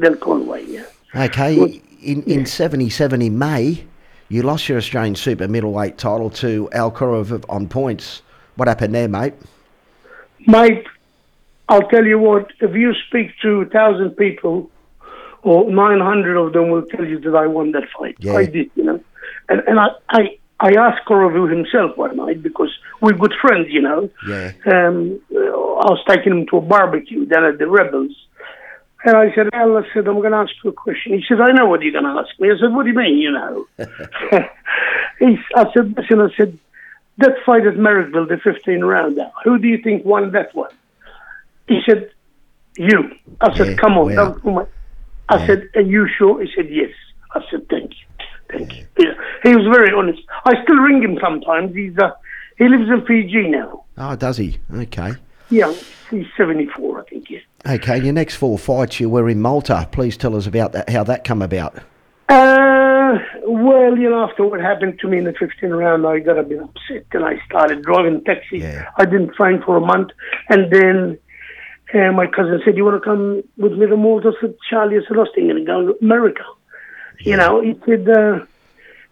Del 0.00 0.16
Conway, 0.16 0.64
yeah. 0.66 0.84
Okay, 1.14 1.58
Well, 1.58 1.72
in, 2.02 2.22
in 2.24 2.46
77 2.46 3.22
in 3.22 3.38
May, 3.38 3.84
you 4.28 4.42
lost 4.42 4.68
your 4.68 4.78
Australian 4.78 5.14
super 5.14 5.46
middleweight 5.46 5.98
title 5.98 6.30
to 6.30 6.68
Al 6.72 6.90
Korovou 6.90 7.44
on 7.48 7.68
points. 7.68 8.22
What 8.56 8.68
happened 8.68 8.94
there, 8.94 9.08
mate? 9.08 9.34
Mate, 10.46 10.86
I'll 11.68 11.88
tell 11.88 12.04
you 12.04 12.18
what, 12.18 12.50
if 12.60 12.74
you 12.74 12.94
speak 13.08 13.30
to 13.42 13.60
a 13.60 13.66
thousand 13.66 14.10
people, 14.16 14.70
or 15.42 15.70
900 15.70 16.36
of 16.36 16.52
them 16.52 16.70
will 16.70 16.82
tell 16.86 17.04
you 17.04 17.18
that 17.20 17.34
I 17.34 17.46
won 17.46 17.72
that 17.72 17.84
fight. 17.98 18.16
Yeah. 18.18 18.34
I 18.34 18.46
did, 18.46 18.70
you 18.74 18.84
know. 18.84 19.00
And, 19.48 19.60
and 19.66 19.78
I, 19.78 19.88
I, 20.08 20.38
I 20.60 20.72
asked 20.74 21.04
Korovou 21.06 21.50
himself 21.50 21.96
one 21.96 22.16
night 22.16 22.42
because 22.42 22.70
we're 23.00 23.12
good 23.12 23.34
friends, 23.40 23.66
you 23.68 23.82
know. 23.82 24.08
Yeah. 24.26 24.52
Um, 24.66 25.20
I 25.30 25.90
was 25.90 26.02
taking 26.08 26.32
him 26.32 26.46
to 26.48 26.58
a 26.58 26.60
barbecue 26.60 27.26
down 27.26 27.44
at 27.44 27.58
the 27.58 27.66
Rebels. 27.66 28.14
And 29.04 29.16
I 29.16 29.34
said, 29.34 29.48
Al, 29.52 29.76
I 29.76 29.82
said, 29.92 30.06
I'm 30.06 30.20
going 30.20 30.30
to 30.32 30.38
ask 30.38 30.52
you 30.62 30.70
a 30.70 30.72
question. 30.72 31.12
He 31.14 31.24
said, 31.28 31.40
I 31.40 31.50
know 31.52 31.66
what 31.66 31.82
you're 31.82 31.92
going 31.92 32.04
to 32.04 32.20
ask 32.20 32.38
me. 32.38 32.50
I 32.50 32.58
said, 32.58 32.72
what 32.72 32.84
do 32.84 32.90
you 32.90 32.96
mean, 32.96 33.18
you 33.18 33.32
know? 33.32 33.66
he, 35.18 35.38
I 35.56 35.72
said, 35.72 35.94
listen, 35.96 36.20
I 36.20 36.28
said, 36.36 36.58
that 37.18 37.32
fight 37.44 37.66
at 37.66 37.74
Merrickville, 37.74 38.28
the 38.28 38.38
15 38.42 38.80
round, 38.84 39.18
who 39.44 39.58
do 39.58 39.68
you 39.68 39.78
think 39.82 40.04
won 40.04 40.32
that 40.32 40.54
one? 40.54 40.70
He 41.68 41.80
said, 41.86 42.10
you. 42.76 43.10
I 43.40 43.56
said, 43.56 43.66
Yeah, 43.68 43.74
come 43.74 43.98
on. 43.98 44.06
well. 44.06 44.32
don't- 44.32 44.42
come. 44.42 44.66
I 45.28 45.46
said, 45.46 45.68
are 45.74 45.80
you 45.82 46.08
sure? 46.18 46.42
He 46.42 46.50
said, 46.54 46.68
yes. 46.70 46.90
I 47.34 47.40
said, 47.50 47.68
thank 47.68 47.90
you. 47.90 48.26
Thank 48.50 48.76
you. 48.76 48.86
Yeah. 48.98 49.14
He 49.42 49.56
was 49.56 49.64
very 49.64 49.92
honest. 49.94 50.20
I 50.44 50.62
still 50.62 50.76
ring 50.76 51.02
him 51.02 51.18
sometimes. 51.22 51.74
He's 51.74 51.96
uh, 51.98 52.10
He 52.58 52.68
lives 52.68 52.90
in 52.90 53.04
Fiji 53.06 53.48
now. 53.48 53.84
Oh, 53.96 54.14
does 54.14 54.36
he? 54.36 54.58
Okay. 54.74 55.12
Yeah, 55.48 55.72
he's 56.10 56.26
74, 56.36 57.00
I 57.00 57.04
think, 57.04 57.30
yeah. 57.30 57.38
Okay, 57.64 58.02
your 58.02 58.12
next 58.12 58.36
four 58.36 58.58
fights 58.58 58.98
you 58.98 59.08
were 59.08 59.28
in 59.28 59.40
Malta. 59.40 59.88
Please 59.92 60.16
tell 60.16 60.34
us 60.34 60.46
about 60.46 60.72
that. 60.72 60.90
How 60.90 61.04
that 61.04 61.22
come 61.22 61.40
about? 61.42 61.76
Uh, 62.28 63.18
well, 63.44 63.96
you 63.96 64.10
know, 64.10 64.28
after 64.28 64.44
what 64.44 64.60
happened 64.60 64.98
to 65.00 65.08
me 65.08 65.18
in 65.18 65.24
the 65.24 65.32
15 65.32 65.70
round, 65.70 66.04
I 66.04 66.18
got 66.18 66.38
a 66.38 66.42
bit 66.42 66.60
upset 66.60 67.06
and 67.12 67.24
I 67.24 67.40
started 67.46 67.82
driving 67.82 68.24
taxi. 68.24 68.58
Yeah. 68.58 68.90
I 68.96 69.04
didn't 69.04 69.34
train 69.34 69.62
for 69.64 69.76
a 69.76 69.80
month. 69.80 70.10
And 70.48 70.72
then 70.72 71.18
uh, 71.94 72.12
my 72.12 72.26
cousin 72.26 72.60
said, 72.64 72.76
You 72.76 72.84
want 72.84 73.00
to 73.00 73.08
come 73.08 73.44
with 73.56 73.72
me 73.72 73.86
to 73.86 73.96
Malta? 73.96 74.32
I 74.36 74.40
said, 74.40 74.54
Charlie, 74.68 74.96
I 74.96 75.00
said, 75.06 75.16
I 75.16 75.20
was 75.20 75.30
thinking 75.34 75.60
of 75.60 75.66
going 75.66 75.86
to 75.86 75.98
America. 76.02 76.44
You 77.20 77.36
know, 77.36 77.60
he 77.60 77.78
said, 77.86 78.08
uh, 78.08 78.40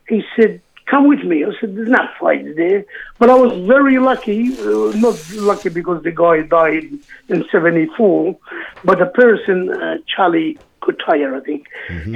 he 0.09 0.25
said, 0.35 0.61
come 0.91 1.09
with 1.09 1.23
me. 1.23 1.45
I 1.45 1.49
said, 1.61 1.77
there's 1.77 1.89
not 1.89 2.11
fights 2.19 2.49
there. 2.57 2.85
But 3.19 3.31
I 3.31 3.35
was 3.35 3.53
very 3.67 3.99
lucky, 3.99 4.59
uh, 4.59 4.93
not 4.97 5.17
lucky 5.35 5.69
because 5.69 6.03
the 6.03 6.11
guy 6.11 6.43
died 6.43 6.85
in 7.29 7.45
74, 7.51 8.37
but 8.85 9.01
a 9.01 9.07
person, 9.07 9.71
uh, 9.71 9.99
Charlie 10.07 10.59
Kutaya, 10.83 11.41
I 11.41 11.45
think, 11.45 11.67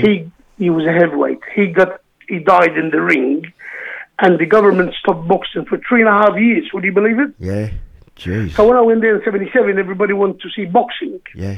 he 0.01 0.31
he 0.59 0.71
was 0.71 0.87
a 0.87 0.93
heavyweight. 0.93 1.41
He 1.55 1.67
got 1.67 2.01
he 2.29 2.39
died 2.39 2.77
in 2.77 2.91
the 2.91 3.01
ring, 3.01 3.53
and 4.21 4.39
the 4.39 4.47
government 4.47 4.95
stopped 5.01 5.27
boxing 5.29 5.65
for 5.67 5.79
three 5.89 6.01
and 6.01 6.09
a 6.09 6.13
half 6.13 6.39
years. 6.39 6.71
Would 6.73 6.85
you 6.85 6.93
believe 6.93 7.19
it? 7.19 7.35
Yeah. 7.39 7.71
Jeez. 8.17 8.53
So 8.53 8.69
when 8.69 8.77
I 8.77 8.81
went 8.81 9.01
there 9.01 9.17
in 9.17 9.25
77, 9.25 9.77
everybody 9.79 10.13
wanted 10.13 10.41
to 10.43 10.51
see 10.51 10.67
boxing 10.67 11.21
Yeah. 11.35 11.57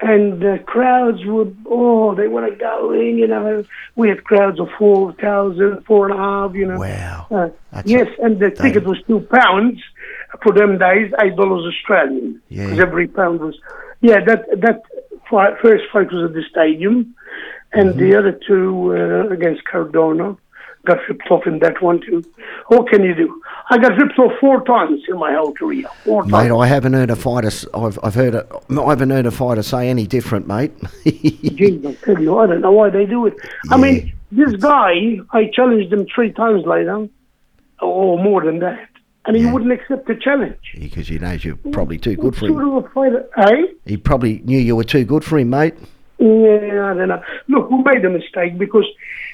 And 0.00 0.40
the 0.40 0.62
crowds 0.66 1.24
would 1.24 1.56
oh 1.66 2.14
they 2.14 2.28
want 2.28 2.48
to 2.50 2.56
go 2.56 2.92
in 2.92 3.18
you 3.18 3.26
know 3.26 3.64
we 3.96 4.08
had 4.08 4.22
crowds 4.24 4.60
of 4.60 4.68
four 4.78 5.12
thousand 5.14 5.84
four 5.86 6.08
and 6.08 6.14
a 6.18 6.22
half 6.22 6.54
you 6.54 6.66
know 6.66 6.78
Wow. 6.78 7.26
uh, 7.30 7.48
yes 7.84 8.06
and 8.22 8.38
the 8.38 8.50
ticket 8.50 8.84
was 8.84 8.98
two 9.08 9.20
pounds 9.20 9.80
for 10.42 10.52
them 10.52 10.78
days 10.78 11.12
eight 11.22 11.34
dollars 11.36 11.64
australian 11.74 12.40
Yeah. 12.48 12.66
because 12.66 12.80
every 12.80 13.08
pound 13.08 13.40
was 13.40 13.58
yeah 14.00 14.18
that 14.24 14.44
that 14.60 14.82
fight, 15.28 15.54
first 15.60 15.84
fight 15.92 16.12
was 16.12 16.30
at 16.30 16.34
the 16.34 16.44
stadium 16.50 17.14
and 17.72 17.90
Mm-hmm. 17.90 17.98
the 18.00 18.18
other 18.18 18.38
two 18.46 18.94
uh, 18.96 19.28
against 19.34 19.64
cardona 19.64 20.36
got 20.88 20.98
ripped 21.08 21.30
off 21.30 21.46
in 21.46 21.58
that 21.64 21.80
one 21.88 22.00
too 22.06 22.18
what 22.68 22.88
can 22.88 23.02
you 23.08 23.14
do 23.14 23.26
i 23.70 23.78
got 23.84 23.92
ripped 24.00 24.18
off 24.18 24.32
four 24.40 24.56
times 24.64 25.00
in 25.08 25.16
my 25.24 25.32
whole 25.38 25.52
career 25.60 25.86
four 26.04 26.24
Mate, 26.24 26.48
times 26.48 26.52
I 26.64 26.66
haven't 26.66 26.94
heard 26.94 27.10
a 27.10 27.16
fighter. 27.16 27.50
I've, 27.74 27.98
I've 28.02 28.14
heard. 28.14 28.34
A, 28.34 28.46
I 28.70 28.90
haven't 28.94 29.10
heard 29.10 29.26
a 29.26 29.30
fighter 29.30 29.62
say 29.62 29.88
any 29.88 30.06
different, 30.06 30.46
mate. 30.46 30.72
Jeez, 31.60 31.86
I 31.86 31.92
tell 32.04 32.20
you, 32.20 32.38
I 32.38 32.46
don't 32.46 32.60
know 32.62 32.72
why 32.72 32.90
they 32.90 33.04
do 33.06 33.26
it. 33.26 33.34
I 33.70 33.76
mean, 33.76 34.12
this 34.32 34.52
guy, 34.56 35.18
I 35.32 35.50
challenged 35.54 35.92
him 35.92 36.06
three 36.14 36.32
times 36.32 36.64
later, 36.66 37.08
or 37.80 38.18
more 38.22 38.44
than 38.44 38.58
that, 38.60 38.88
and 39.26 39.36
he 39.36 39.42
Yeah. 39.44 39.52
wouldn't 39.52 39.72
accept 39.72 40.06
the 40.06 40.14
challenge. 40.16 40.56
Because 40.78 41.08
he 41.08 41.18
knows 41.18 41.44
you're 41.44 41.56
probably 41.72 41.98
too 41.98 42.16
good 42.16 42.24
What 42.24 42.34
for 42.36 42.48
sort 42.48 42.62
him. 42.62 42.70
of 42.76 42.84
a 42.84 42.88
fighter, 42.90 43.28
eh? 43.36 43.66
He 43.84 43.96
probably 43.96 44.40
knew 44.44 44.58
you 44.58 44.76
were 44.76 44.84
too 44.84 45.04
good 45.04 45.24
for 45.24 45.38
him, 45.38 45.50
mate. 45.50 45.74
Yeah, 46.18 46.90
I 46.90 46.94
don't 46.94 47.08
know. 47.08 47.22
Look, 47.48 47.70
we 47.70 47.78
made 47.82 48.04
a 48.04 48.10
mistake 48.10 48.58
because 48.58 48.86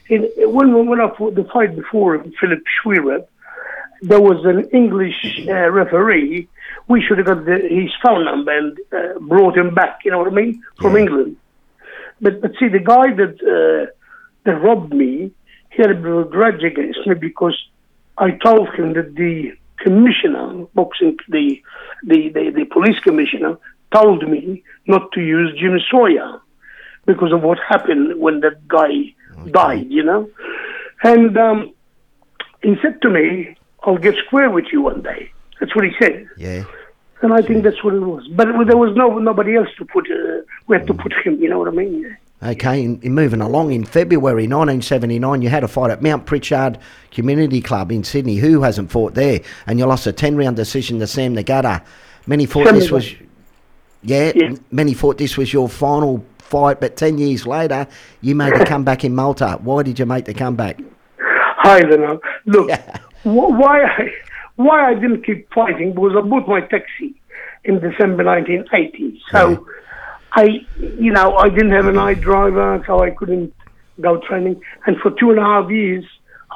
in, 0.08 0.30
when 0.36 0.86
when 0.86 1.00
I 1.00 1.14
fought 1.16 1.34
the 1.34 1.44
fight 1.44 1.74
before 1.76 2.22
Philip 2.40 2.62
Schwerer, 2.82 3.26
there 4.02 4.20
was 4.20 4.44
an 4.44 4.68
English 4.70 5.46
uh, 5.48 5.70
referee. 5.70 6.48
We 6.88 7.02
should 7.02 7.18
have 7.18 7.26
got 7.26 7.44
the, 7.46 7.58
his 7.58 7.90
phone 8.02 8.24
number 8.24 8.56
and 8.56 8.78
uh, 8.92 9.18
brought 9.20 9.56
him 9.56 9.74
back. 9.74 10.00
You 10.04 10.10
know 10.10 10.18
what 10.18 10.28
I 10.28 10.34
mean? 10.34 10.62
From 10.80 10.94
Yeah. 10.94 11.00
England. 11.02 11.36
But 12.20 12.40
but 12.40 12.52
see, 12.58 12.68
the 12.68 12.78
guy 12.80 13.12
that 13.14 13.34
uh, 13.42 13.90
that 14.44 14.56
robbed 14.60 14.92
me, 14.92 15.32
he 15.70 15.82
had 15.82 15.90
a 15.90 15.94
bit 15.94 16.06
of 16.06 16.26
a 16.26 16.30
grudge 16.30 16.62
against 16.62 17.06
me 17.06 17.14
because 17.14 17.56
I 18.18 18.32
told 18.32 18.68
him 18.74 18.92
that 18.94 19.14
the 19.14 19.52
commissioner, 19.78 20.66
boxing, 20.74 21.16
the 21.28 21.62
the, 22.04 22.28
the, 22.28 22.50
the 22.50 22.64
police 22.66 22.98
commissioner, 23.00 23.56
told 23.92 24.28
me 24.28 24.62
not 24.86 25.12
to 25.12 25.20
use 25.20 25.58
Jim 25.58 25.78
Sawyer 25.90 26.40
because 27.06 27.32
of 27.32 27.42
what 27.42 27.58
happened 27.68 28.18
when 28.20 28.40
that 28.40 28.66
guy 28.68 29.14
died, 29.50 29.86
you 29.90 30.02
know. 30.02 30.28
And 31.02 31.36
um, 31.36 31.72
he 32.62 32.76
said 32.82 33.00
to 33.02 33.10
me, 33.10 33.56
"I'll 33.82 33.98
get 33.98 34.14
square 34.26 34.50
with 34.50 34.66
you 34.72 34.82
one 34.82 35.02
day." 35.02 35.30
That's 35.60 35.74
what 35.74 35.84
he 35.84 35.92
said, 36.00 36.26
Yeah. 36.36 36.64
and 37.22 37.32
I 37.32 37.40
think 37.40 37.62
that's 37.62 37.82
what 37.84 37.94
it 37.94 38.00
was. 38.00 38.26
But 38.28 38.46
there 38.66 38.76
was 38.76 38.94
no 38.96 39.18
nobody 39.18 39.56
else 39.56 39.68
to 39.78 39.84
put. 39.84 40.10
Uh, 40.10 40.42
we 40.66 40.76
had 40.76 40.86
to 40.88 40.94
put 40.94 41.12
him. 41.24 41.40
You 41.40 41.48
know 41.48 41.58
what 41.58 41.68
I 41.68 41.72
mean? 41.72 42.16
Okay, 42.42 42.82
in, 42.82 43.00
in 43.02 43.14
moving 43.14 43.40
along, 43.40 43.72
in 43.72 43.84
February 43.84 44.42
1979, 44.46 45.40
you 45.40 45.48
had 45.48 45.64
a 45.64 45.68
fight 45.68 45.90
at 45.90 46.02
Mount 46.02 46.26
Pritchard 46.26 46.78
Community 47.10 47.62
Club 47.62 47.90
in 47.90 48.04
Sydney. 48.04 48.36
Who 48.36 48.60
hasn't 48.62 48.90
fought 48.90 49.14
there? 49.14 49.40
And 49.66 49.78
you 49.78 49.86
lost 49.86 50.06
a 50.06 50.12
10 50.12 50.36
round 50.36 50.56
decision 50.56 50.98
to 50.98 51.06
Sam 51.06 51.34
Nagata. 51.34 51.82
Many 52.26 52.44
thought 52.44 52.66
Sam 52.66 52.74
this 52.74 52.90
was. 52.90 53.14
Yeah, 54.02 54.32
Yeah. 54.34 54.56
many 54.70 54.92
thought 54.92 55.16
this 55.16 55.38
was 55.38 55.52
your 55.54 55.68
final 55.70 56.22
fight, 56.44 56.80
but 56.80 56.96
10 56.96 57.18
years 57.18 57.46
later, 57.46 57.86
you 58.20 58.34
made 58.34 58.52
a 58.54 58.64
comeback 58.64 59.04
in 59.04 59.14
Malta. 59.14 59.58
Why 59.62 59.82
did 59.82 59.98
you 59.98 60.06
make 60.06 60.24
the 60.26 60.34
comeback? 60.34 60.78
I 61.64 61.80
don't 61.80 62.00
know. 62.00 62.20
Look, 62.46 62.70
wh- 63.22 63.26
why 63.58 63.82
I 63.84 64.12
why 64.56 64.88
I 64.90 64.94
didn't 64.94 65.24
keep 65.24 65.52
fighting 65.52 65.94
because 65.94 66.12
I 66.16 66.20
bought 66.20 66.46
my 66.46 66.60
taxi 66.60 67.14
in 67.64 67.80
December 67.80 68.22
1980. 68.24 69.20
So 69.30 69.66
I, 70.32 70.60
you 70.78 71.10
know, 71.12 71.36
I 71.36 71.48
didn't 71.48 71.72
have 71.72 71.86
an 71.86 71.98
eye 71.98 72.14
driver, 72.14 72.82
so 72.86 73.02
I 73.02 73.10
couldn't 73.10 73.52
go 74.00 74.20
training. 74.20 74.60
And 74.86 74.96
for 75.00 75.10
two 75.18 75.30
and 75.30 75.38
a 75.40 75.42
half 75.42 75.70
years, 75.70 76.04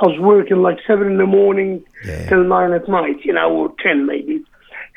I 0.00 0.06
was 0.06 0.20
working 0.20 0.58
like 0.62 0.78
seven 0.86 1.08
in 1.08 1.16
the 1.18 1.26
morning 1.26 1.82
Yeah. 2.04 2.28
till 2.28 2.44
nine 2.44 2.72
at 2.72 2.88
night, 2.88 3.24
you 3.24 3.32
know, 3.32 3.50
or 3.50 3.72
ten 3.82 4.06
maybe. 4.06 4.44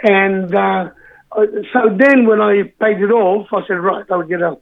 And 0.03 0.53
uh, 0.53 0.89
uh, 1.31 1.45
so 1.73 1.79
then 1.97 2.25
when 2.27 2.41
I 2.41 2.63
paid 2.79 2.97
it 3.01 3.11
off, 3.11 3.47
I 3.53 3.65
said, 3.67 3.75
right, 3.79 4.05
I'll 4.11 4.23
get 4.23 4.41
a, 4.41 4.57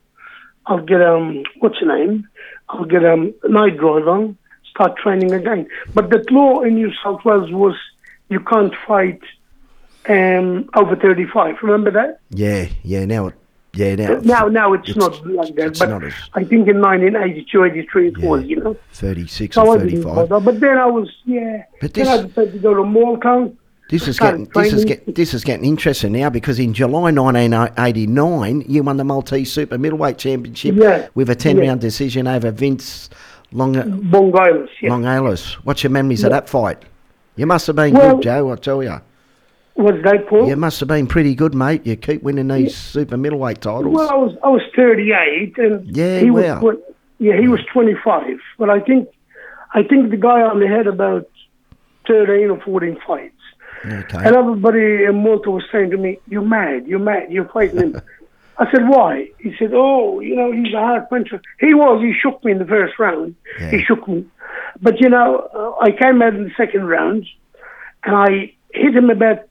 I'll 0.66 0.84
get 0.84 1.02
um, 1.02 1.44
what's 1.60 1.80
your 1.82 1.96
name? 1.98 2.28
I'll 2.70 2.86
get 2.86 3.04
um, 3.06 3.34
a 3.44 3.50
night 3.50 3.78
driver, 3.78 4.34
start 4.70 4.98
training 4.98 5.32
again. 5.34 5.68
But 5.94 6.10
that 6.12 6.30
law 6.32 6.62
in 6.62 6.76
New 6.76 6.92
South 7.04 7.24
Wales 7.26 7.52
was 7.52 7.76
you 8.30 8.40
can't 8.40 8.74
fight 8.88 9.22
um, 10.08 10.70
over 10.76 10.96
35. 10.96 11.56
Remember 11.64 11.92
that? 11.92 12.20
Yeah, 12.30 12.68
yeah, 12.84 13.06
now 13.06 13.28
it. 13.28 13.36
Yeah, 13.74 13.96
now. 13.96 14.20
Now, 14.24 14.48
now 14.48 14.74
it's, 14.74 14.90
it's- 14.90 14.98
not 14.98 15.26
like 15.28 15.56
that. 15.56 15.78
But 15.78 15.90
not 15.90 16.04
as- 16.04 16.14
I 16.34 16.44
think 16.44 16.68
in 16.68 16.82
1982, 16.82 17.64
83 17.64 18.08
it 18.08 18.18
was, 18.18 18.44
you 18.46 18.56
know. 18.58 18.76
36 18.94 19.54
So 19.56 19.66
or 19.68 19.76
I 19.76 19.78
didn't 19.84 20.04
35. 20.04 20.30
bother. 20.30 20.40
But 20.46 20.60
then 20.60 20.78
I 20.78 20.86
was, 20.88 21.10
yeah. 21.26 21.66
But 21.80 21.94
then 21.94 22.08
I 22.08 22.24
decided 22.24 22.54
to 22.54 22.60
go 22.60 22.74
to 22.74 22.84
Malta. 22.84 23.52
This 23.90 24.08
is 24.08 24.20
getting 24.20 24.46
this 24.54 24.72
is 24.72 24.86
get, 24.86 25.16
this 25.16 25.34
is 25.34 25.44
getting 25.44 25.66
interesting 25.66 26.12
now 26.12 26.30
because 26.30 26.60
in 26.60 26.74
July 26.76 27.12
1989 27.12 28.66
you 28.68 28.84
won 28.84 28.98
the 28.98 29.04
Maltese 29.04 29.52
Super 29.52 29.78
Middleweight 29.80 30.18
Championship 30.20 30.76
Yeah, 30.76 31.08
with 31.16 31.30
a 31.32 31.36
10 31.36 31.58
yeah. 31.58 31.64
round 31.70 31.82
decision 31.82 32.28
over 32.28 32.52
Vince 32.52 33.10
Long 33.52 33.74
Bongilis, 33.74 34.68
yeah. 34.80 34.92
Longalis. 34.92 35.54
What's 35.66 35.84
your 35.84 35.90
memories 35.90 36.24
of 36.24 36.30
that 36.30 36.48
fight? 36.48 36.84
You 37.36 37.48
must 37.48 37.66
have 37.66 37.76
been 37.76 37.96
Well- 37.96 38.16
good, 38.18 38.24
Joe. 38.24 38.52
I 38.52 38.56
tell 38.58 38.84
you, 38.84 39.02
Was 39.76 39.96
that 40.04 40.28
Paul? 40.28 40.48
you 40.48 40.56
must 40.56 40.80
have 40.82 40.88
been 40.90 41.08
pretty 41.08 41.34
good, 41.34 41.56
mate. 41.56 41.84
You 41.84 41.96
keep 41.96 42.22
winning 42.22 42.48
these 42.50 42.76
super 42.78 43.18
middleweight 43.18 43.62
titles. 43.62 43.96
Well, 43.96 44.08
I 44.10 44.16
was 44.16 44.36
I 44.44 44.50
was 44.50 44.62
38, 44.76 45.58
and 45.58 45.96
Yeah, 45.98 46.20
he 46.20 46.30
wow. 46.30 46.60
was 46.62 46.76
yeah 47.18 47.40
he 47.42 47.48
was 47.48 47.62
25. 47.74 48.38
But 48.60 48.70
I 48.70 48.82
think 48.82 49.10
I 49.74 49.82
think 49.82 50.12
the 50.12 50.18
guy 50.18 50.44
only 50.44 50.68
had 50.68 50.86
about 50.86 51.28
13 52.08 52.52
or 52.52 52.60
14 52.62 52.98
fights. 53.08 53.34
Okay. 53.86 54.18
And 54.18 54.36
everybody 54.36 55.04
in 55.06 55.24
Malta 55.24 55.52
was 55.52 55.64
saying 55.72 55.92
to 55.92 55.98
me, 55.98 56.20
You're 56.28 56.42
mad, 56.42 56.88
you're 56.88 57.00
mad, 57.00 57.32
you're 57.32 57.50
fighting 57.50 57.80
him. 57.80 58.02
I 58.58 58.70
said, 58.72 58.88
Why? 58.88 59.30
He 59.40 59.56
said, 59.58 59.72
Oh, 59.74 60.20
you 60.20 60.36
know, 60.36 60.52
he's 60.52 60.74
a 60.74 60.78
hard 60.80 61.10
puncher. 61.10 61.42
He 61.60 61.74
was, 61.74 62.02
he 62.02 62.14
shook 62.14 62.44
me 62.44 62.52
in 62.52 62.60
the 62.60 62.66
first 62.66 63.00
round. 63.00 63.36
Yeah. 63.60 63.72
He 63.72 63.84
shook 63.84 64.08
me. 64.08 64.26
But, 64.82 65.00
you 65.00 65.10
know, 65.10 65.48
uh, 65.54 65.84
I 65.84 65.92
came 65.92 66.22
out 66.22 66.36
in 66.36 66.44
the 66.44 66.52
second 66.58 66.88
round 66.88 67.26
and 68.04 68.16
I 68.16 68.54
hit 68.74 68.96
him 68.96 69.10
about 69.10 69.48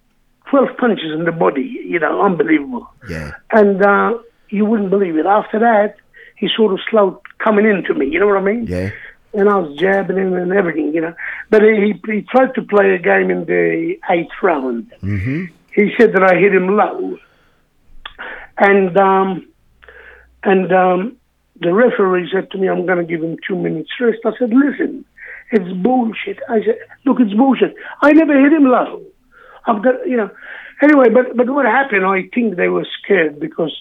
12 0.51 0.77
punches 0.79 1.13
in 1.13 1.25
the 1.25 1.33
body, 1.33 1.81
you 1.85 1.99
know, 1.99 2.23
unbelievable. 2.23 2.89
Yeah. 3.09 3.33
And 3.51 3.83
uh, 3.83 4.19
you 4.51 4.65
wouldn't 4.65 4.91
believe 4.91 5.17
it. 5.17 5.27
After 5.27 5.59
that, 5.59 5.97
he 6.37 6.49
sort 6.55 6.73
of 6.73 6.81
slowed 6.91 7.19
coming 7.39 7.67
into 7.67 7.95
me, 7.95 8.07
you 8.07 8.19
know 8.19 8.27
what 8.27 8.39
I 8.39 8.43
mean? 8.43 8.67
Yeah. 8.67 8.91
And 9.35 9.49
I 9.49 9.57
was 9.57 9.77
jabbing 9.79 10.17
him 10.17 10.35
and 10.35 10.53
everything, 10.53 10.95
you 10.95 11.03
know. 11.03 11.15
But 11.51 11.63
he, 11.63 11.95
he 12.07 12.23
tried 12.23 12.55
to 12.55 12.63
play 12.63 12.95
a 12.95 12.99
game 12.99 13.31
in 13.31 13.45
the 13.45 13.99
eighth 14.11 14.31
round. 14.43 14.91
Mm-hmm. 15.03 15.45
He 15.75 15.93
said 15.99 16.13
that 16.15 16.23
I 16.23 16.37
hit 16.37 16.55
him 16.55 16.77
low, 16.77 17.19
and 18.57 18.97
um, 18.97 19.47
and 20.43 20.73
um, 20.73 21.17
the 21.61 21.73
referee 21.75 22.31
said 22.33 22.51
to 22.53 22.59
me, 22.59 22.69
"I'm 22.69 22.87
going 22.87 22.99
to 22.99 23.05
give 23.05 23.23
him 23.23 23.37
two 23.47 23.57
minutes 23.57 23.91
rest." 24.01 24.19
I 24.25 24.33
said, 24.39 24.51
"Listen, 24.51 25.05
it's 25.53 25.71
bullshit." 25.83 26.39
I 26.49 26.61
said, 26.65 26.79
"Look, 27.05 27.21
it's 27.21 27.35
bullshit. 27.35 27.75
I 28.03 28.13
never 28.13 28.41
hit 28.41 28.53
him 28.53 28.65
low. 28.65 29.03
I've 29.67 29.83
got, 29.83 30.09
you 30.09 30.17
know." 30.17 30.31
Anyway, 30.81 31.11
but 31.11 31.37
but 31.37 31.51
what 31.51 31.67
happened? 31.67 32.07
I 32.07 32.29
think 32.35 32.57
they 32.57 32.69
were 32.69 32.87
scared 33.03 33.39
because 33.39 33.75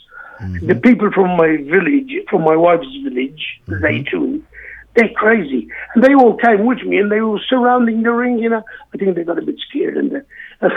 the 0.62 0.76
people 0.76 1.12
from 1.12 1.36
my 1.38 1.58
village, 1.58 2.12
from 2.30 2.44
my 2.44 2.56
wife's 2.56 2.94
village, 3.04 3.60
Żejtun, 3.68 4.42
they're 4.98 5.10
crazy. 5.16 5.70
And 5.96 6.04
they 6.04 6.14
all 6.14 6.36
came 6.36 6.66
with 6.66 6.82
me 6.84 6.98
and 6.98 7.10
they 7.12 7.22
were 7.22 7.40
surrounding 7.48 8.04
the 8.04 8.12
ring, 8.12 8.40
you 8.40 8.50
know. 8.50 8.64
I 8.94 8.98
think 8.98 9.16
they 9.16 9.24
got 9.24 9.38
a 9.38 9.42
bit 9.42 9.60
scared 9.70 9.96
and 9.96 10.12
uh, 10.62 10.70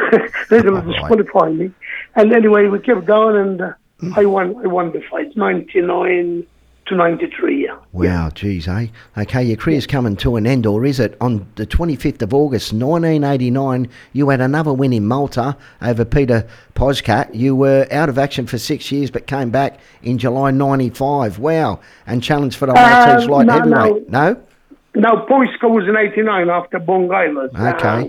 they're 0.48 0.62
going 0.62 0.74
to 0.74 0.82
Right. 0.82 0.86
disqualify 0.86 1.50
me. 1.50 1.72
And 2.14 2.32
anyway, 2.32 2.66
we 2.68 2.78
kept 2.78 3.04
going 3.06 3.36
and 3.36 3.60
uh, 3.62 3.72
I 4.14 4.24
won 4.26 4.54
I 4.64 4.68
won 4.68 4.92
the 4.92 5.02
fight, 5.10 5.36
99 5.36 6.46
to 6.90 6.96
93. 6.96 7.64
Yeah. 7.64 7.78
Wow, 7.92 8.30
geez, 8.30 8.68
eh? 8.68 8.88
Okay, 9.16 9.42
your 9.42 9.56
career's 9.56 9.86
coming 9.86 10.16
to 10.16 10.36
an 10.36 10.46
end, 10.46 10.66
or 10.66 10.84
is 10.84 11.00
it? 11.00 11.16
On 11.20 11.50
the 11.54 11.66
25th 11.66 12.20
of 12.20 12.34
August 12.34 12.72
1989, 12.72 13.88
you 14.12 14.28
had 14.28 14.40
another 14.40 14.72
win 14.72 14.92
in 14.92 15.06
Malta 15.06 15.56
over 15.80 16.04
Peter 16.04 16.46
Poscat. 16.74 17.34
You 17.34 17.56
were 17.56 17.86
out 17.90 18.08
of 18.08 18.18
action 18.18 18.46
for 18.46 18.58
six 18.58 18.92
years, 18.92 19.10
but 19.10 19.26
came 19.26 19.50
back 19.50 19.80
in 20.02 20.18
July 20.18 20.50
95. 20.50 21.38
Wow, 21.38 21.80
and 22.06 22.22
challenged 22.22 22.56
for 22.56 22.66
the 22.66 22.74
Maltese 22.74 23.28
light 23.28 23.46
no, 23.46 23.52
heavyweight. 23.52 24.10
No? 24.10 24.42
Now, 24.94 25.26
Poiska 25.26 25.70
was 25.70 25.88
in 25.88 25.96
89 25.96 26.50
after 26.50 26.78
Bong 26.78 27.10
Island. 27.12 27.50
Okay. 27.56 28.08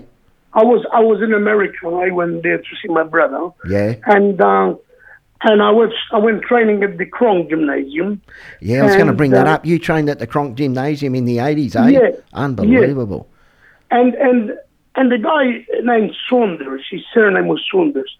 I 0.54 0.64
was 0.64 0.84
I 0.92 1.00
was 1.00 1.22
in 1.22 1.32
America. 1.32 1.88
I 1.88 2.10
went 2.10 2.42
there 2.42 2.58
to 2.58 2.64
see 2.82 2.88
my 2.88 3.04
brother. 3.04 3.50
Yeah. 3.66 3.94
And 4.04 4.38
uh, 4.38 4.74
and 5.44 5.62
I 5.62 5.70
was 5.70 5.92
I 6.12 6.18
went 6.18 6.42
training 6.42 6.82
at 6.84 6.98
the 6.98 7.06
Kronk 7.06 7.50
Gymnasium. 7.50 8.20
Yeah, 8.60 8.82
I 8.82 8.86
was 8.86 8.94
going 8.96 9.06
to 9.08 9.12
bring 9.12 9.30
that 9.32 9.46
uh, 9.46 9.52
up. 9.54 9.66
You 9.66 9.78
trained 9.78 10.08
at 10.08 10.18
the 10.18 10.26
Kronk 10.26 10.56
Gymnasium 10.56 11.14
in 11.14 11.24
the 11.24 11.38
80s, 11.38 11.76
eh? 11.76 11.88
Yeah, 11.90 12.10
Unbelievable. 12.32 13.28
And 13.90 14.14
and 14.14 14.52
and 14.94 15.10
the 15.10 15.18
guy 15.18 15.66
named 15.82 16.12
Saunders, 16.28 16.82
his 16.90 17.00
surname 17.14 17.46
was 17.48 17.62
Saunders, 17.70 18.10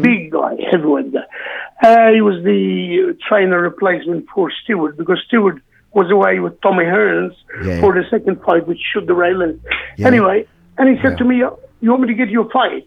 big 0.00 0.30
guy, 0.32 0.56
heavyweight 0.70 1.12
guy. 1.12 1.20
Uh, 1.82 2.12
he 2.12 2.20
was 2.20 2.42
the 2.44 3.16
trainer 3.28 3.60
replacement 3.60 4.26
for 4.34 4.50
Steward 4.62 4.96
because 4.96 5.20
Steward 5.26 5.60
was 5.92 6.10
away 6.10 6.38
with 6.38 6.58
Tommy 6.62 6.84
Hearns 6.84 7.34
Yeah. 7.62 7.80
for 7.80 7.92
the 7.92 8.04
second 8.08 8.40
fight, 8.42 8.66
which 8.66 8.80
shoot 8.92 9.06
the 9.06 9.14
railing. 9.14 9.60
Yeah. 9.98 10.06
Anyway, 10.06 10.46
and 10.78 10.88
he 10.88 10.96
said 11.02 11.12
Yeah. 11.12 11.16
to 11.18 11.24
me, 11.24 11.36
"You 11.82 11.90
want 11.90 12.00
me 12.02 12.08
to 12.08 12.14
get 12.14 12.28
you 12.30 12.42
a 12.42 12.48
fight?" 12.50 12.86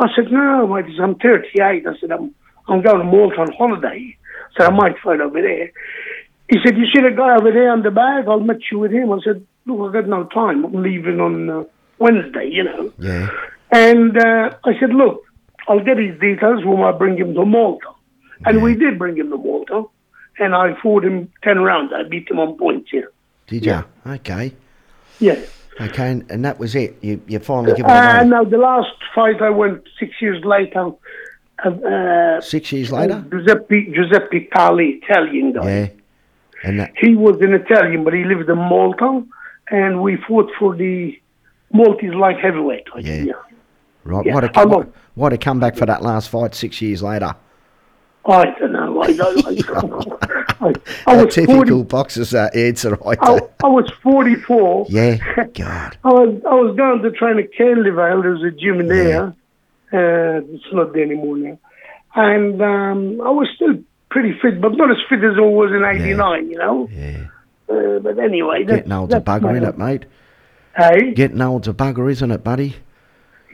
I 0.00 0.08
said, 0.16 0.32
"No, 0.32 0.66
mate, 0.66 0.86
I'm 1.00 1.16
38." 1.16 1.86
I 1.86 1.96
said, 2.00 2.10
"I'm 2.12 2.34
I'm 2.68 2.82
going 2.82 2.98
to 2.98 3.04
Malta 3.04 3.40
on 3.40 3.52
holiday." 3.52 4.16
so 4.56 4.64
"I 4.66 4.70
might 4.70 4.98
fight 5.02 5.20
over 5.20 5.40
there." 5.42 5.70
He 6.48 6.58
said, 6.64 6.76
"You 6.76 6.86
see 6.92 7.00
the 7.02 7.10
guy 7.16 7.34
over 7.36 7.50
there 7.50 7.70
on 7.70 7.82
the 7.82 7.90
bag? 7.90 8.26
I'll 8.28 8.40
match 8.40 8.64
you 8.70 8.78
with 8.78 8.92
him." 8.92 9.12
I 9.12 9.18
said, 9.24 9.44
"Look, 9.66 9.80
I've 9.86 9.92
got 9.92 10.08
no 10.08 10.24
time. 10.24 10.64
I'm 10.64 10.82
leaving 10.82 11.20
on 11.20 11.50
uh, 11.50 11.64
Wednesday, 11.98 12.48
you 12.50 12.64
know." 12.64 12.92
Yeah. 12.98 13.28
And 13.72 14.16
uh, 14.16 14.50
I 14.64 14.78
said, 14.78 14.90
"Look, 14.90 15.22
I'll 15.68 15.82
get 15.84 15.98
his 15.98 16.18
details 16.20 16.64
when 16.64 16.80
I 16.82 16.92
bring 16.92 17.16
him 17.18 17.34
to 17.34 17.44
Malta." 17.44 17.86
And 18.46 18.62
we 18.62 18.74
did 18.74 18.98
bring 18.98 19.16
him 19.16 19.30
to 19.30 19.36
Malta, 19.38 19.84
and 20.38 20.54
I 20.54 20.74
fought 20.82 21.04
him 21.04 21.32
ten 21.42 21.60
rounds. 21.60 21.92
I 21.94 22.02
beat 22.08 22.30
him 22.30 22.38
on 22.38 22.56
points. 22.58 22.90
Yeah, 22.92 23.02
Did 23.46 23.64
Yeah. 23.64 23.82
you? 24.06 24.12
Okay. 24.12 24.52
yeah. 25.18 25.38
Okay, 25.80 26.10
and, 26.12 26.30
and 26.30 26.44
that 26.44 26.58
was 26.60 26.74
it. 26.76 26.96
You 27.00 27.20
you 27.26 27.38
finally 27.40 27.72
given 27.74 27.90
Uh, 27.90 28.18
away. 28.18 28.28
now 28.28 28.44
the 28.44 28.58
last 28.58 28.92
fight 29.14 29.40
I 29.42 29.50
went 29.50 29.82
six 29.98 30.12
years 30.20 30.44
later. 30.44 30.90
Uh, 31.64 31.70
uh, 31.70 32.40
Six 32.40 32.72
years 32.72 32.92
later? 32.92 33.24
Giuseppe 33.30 33.92
Giuseppe 33.94 34.48
Tali, 34.54 35.00
Italian 35.02 35.52
guy. 35.52 35.68
Yeah. 35.68 35.88
And 36.64 36.80
that, 36.80 36.92
He 36.96 37.14
was 37.14 37.40
an 37.40 37.54
Italian, 37.54 38.04
but 38.04 38.14
he 38.14 38.24
lived 38.24 38.48
in 38.48 38.56
Malta, 38.56 39.22
and 39.70 40.02
we 40.02 40.16
fought 40.28 40.50
for 40.58 40.74
the 40.74 41.18
Maltese 41.72 42.14
light 42.14 42.38
heavyweight. 42.40 42.86
I 42.94 43.02
think, 43.02 43.28
Yeah. 43.28 43.32
right, 44.04 44.24
Yeah, 44.24 44.34
what, 44.34 44.56
I 44.56 44.62
a, 44.62 44.66
what, 44.66 44.88
what 45.14 45.32
a 45.32 45.38
comeback 45.38 45.76
for 45.76 45.86
that 45.86 46.02
last 46.02 46.28
fight 46.30 46.54
six 46.54 46.80
years 46.80 47.02
later. 47.02 47.34
I 48.26 48.44
don't 48.58 48.72
know. 48.72 49.02
I, 49.02 49.12
don't, 49.12 49.46
I, 50.62 50.68
I, 50.68 50.72
I 51.06 51.14
A 51.16 51.24
was 51.26 51.34
typical 51.34 51.56
40, 51.56 51.82
boxer's 51.84 52.34
uh, 52.34 52.48
answer 52.54 52.94
right 53.04 53.18
I. 53.20 53.38
I 53.62 53.68
was 53.68 53.90
44. 54.02 54.86
Yeah, 54.88 55.18
God. 55.52 55.98
I 56.04 56.08
was 56.08 56.42
I 56.48 56.54
was 56.54 56.74
going 56.76 57.02
to 57.02 57.10
train 57.10 57.38
at 57.38 57.52
Canleyvale. 57.52 58.22
There 58.22 58.30
was 58.30 58.42
a 58.42 58.50
gym 58.50 58.80
in 58.80 58.88
there. 58.88 59.34
Uh, 59.94 60.40
it's 60.54 60.64
not 60.72 60.92
there 60.92 61.04
anymore 61.04 61.36
now. 61.38 61.58
And 62.16 62.60
um, 62.60 63.20
I 63.20 63.30
was 63.30 63.48
still 63.54 63.74
pretty 64.10 64.32
fit, 64.42 64.60
but 64.60 64.72
not 64.76 64.90
as 64.90 64.96
fit 65.08 65.20
as 65.24 65.36
I 65.36 65.40
was 65.40 65.70
in 65.70 65.84
'89. 65.84 66.50
You 66.50 66.58
know. 66.58 66.88
Yeah. 66.92 67.26
Uh, 67.68 67.98
but 68.00 68.18
anyway, 68.18 68.64
that, 68.64 68.76
Getting 68.76 68.92
old's 68.92 69.14
a 69.14 69.20
bugger, 69.20 69.52
isn't 69.56 69.68
it, 69.68 69.78
mate? 69.78 70.04
Hey, 70.76 71.12
Getting 71.14 71.40
old's 71.40 71.68
a 71.68 71.72
bugger, 71.72 72.10
isn't 72.10 72.30
it, 72.30 72.42
buddy? 72.44 72.76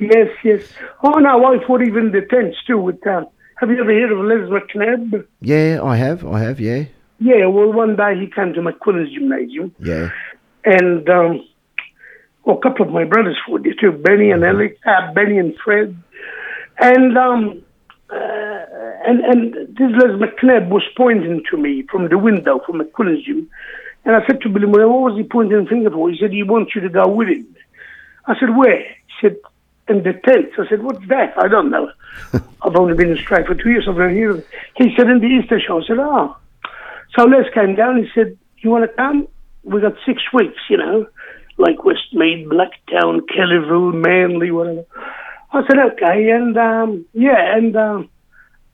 yes, 0.01 0.29
yes. 0.43 0.63
Oh 1.03 1.19
no, 1.19 1.45
I 1.45 1.65
fought 1.67 1.83
even 1.83 2.11
the 2.13 2.23
tents 2.23 2.57
too. 2.67 2.79
With 2.79 3.07
uh, 3.07 3.25
have 3.57 3.71
you 3.71 3.79
ever 3.81 3.93
heard 3.93 4.11
of 4.13 4.19
Les 4.21 4.49
McNabb? 4.51 5.27
Yeah, 5.41 5.81
I 5.83 5.97
have, 5.97 6.27
I 6.27 6.41
have, 6.41 6.59
yeah. 6.61 6.85
Yeah. 7.19 7.47
Well, 7.47 7.73
one 7.73 7.97
day 7.97 8.19
he 8.19 8.27
came 8.27 8.55
to 8.55 8.61
McQuillan's 8.63 9.13
gymnasium, 9.13 9.75
Yeah. 9.79 10.09
and 10.65 11.09
um, 11.11 11.45
well, 12.51 12.59
a 12.59 12.63
couple 12.63 12.87
of 12.87 12.93
my 12.93 13.05
brothers 13.05 13.37
there 13.63 13.75
too, 13.81 13.93
Benny 13.93 14.31
and 14.31 14.45
Alex, 14.45 14.77
uh, 14.85 15.13
Benny 15.13 15.39
and 15.39 15.55
Fred, 15.65 15.97
and 16.79 17.17
um, 17.17 17.63
uh, 18.11 18.65
and 19.07 19.21
and 19.21 19.55
this 19.77 19.91
Les 19.93 20.19
McNabb 20.19 20.69
was 20.69 20.83
pointing 20.97 21.43
to 21.51 21.57
me 21.57 21.85
from 21.91 22.09
the 22.09 22.19
window 22.19 22.61
from 22.67 22.81
McQuillan's 22.81 23.25
gym, 23.25 23.49
and 24.05 24.17
I 24.17 24.27
said 24.27 24.41
to 24.43 24.49
Billy 24.49 24.67
Murray, 24.67 24.87
"What 24.87 25.13
was 25.13 25.17
he 25.17 25.23
pointing 25.23 25.63
the 25.65 25.71
finger 25.71 25.91
for?" 25.91 26.11
He 26.11 26.19
said, 26.19 26.33
"He 26.33 26.43
wants 26.43 26.75
you 26.75 26.81
to 26.81 26.89
go 26.89 27.07
with 27.09 27.29
him." 27.29 27.47
I 28.27 28.39
said, 28.39 28.57
"Where?" 28.57 28.81
He 28.81 29.13
said, 29.21 29.37
"In 29.89 30.03
the 30.03 30.13
tents." 30.13 30.55
I 30.59 30.69
said, 30.69 30.83
"What's 30.83 31.07
that?" 31.09 31.35
I 31.37 31.47
don't 31.47 31.71
know. 31.71 31.91
I've 32.63 32.77
only 32.77 32.95
been 32.95 33.11
in 33.11 33.17
Strike 33.17 33.47
for 33.47 33.55
two 33.55 33.71
years. 33.71 33.87
I've 33.89 33.97
heard 33.97 34.31
of. 34.31 34.45
He 34.77 34.95
said, 34.97 35.09
"In 35.09 35.21
the 35.21 35.27
Easter 35.27 35.61
show." 35.61 35.81
I 35.81 35.87
said, 35.87 35.99
"Ah." 36.01 36.37
So 37.17 37.25
Les 37.25 37.49
came 37.55 37.77
down. 37.77 38.03
He 38.03 38.09
said, 38.15 38.37
"You 38.59 38.71
want 38.71 38.91
to 38.91 38.97
come? 38.97 39.29
We 39.63 39.81
got 39.81 39.95
six 40.07 40.23
weeks, 40.33 40.59
you 40.71 40.79
know, 40.79 41.07
like 41.61 41.79
Westmead, 41.79 42.47
Blacktown, 42.47 43.21
Kellyville, 43.33 43.95
Manly, 43.95 44.51
whatever." 44.51 44.85
I 45.53 45.63
said, 45.67 45.79
"Okay," 45.93 46.31
and 46.31 46.57
um, 46.57 47.05
yeah, 47.13 47.57
and 47.57 47.77
um, 47.77 48.09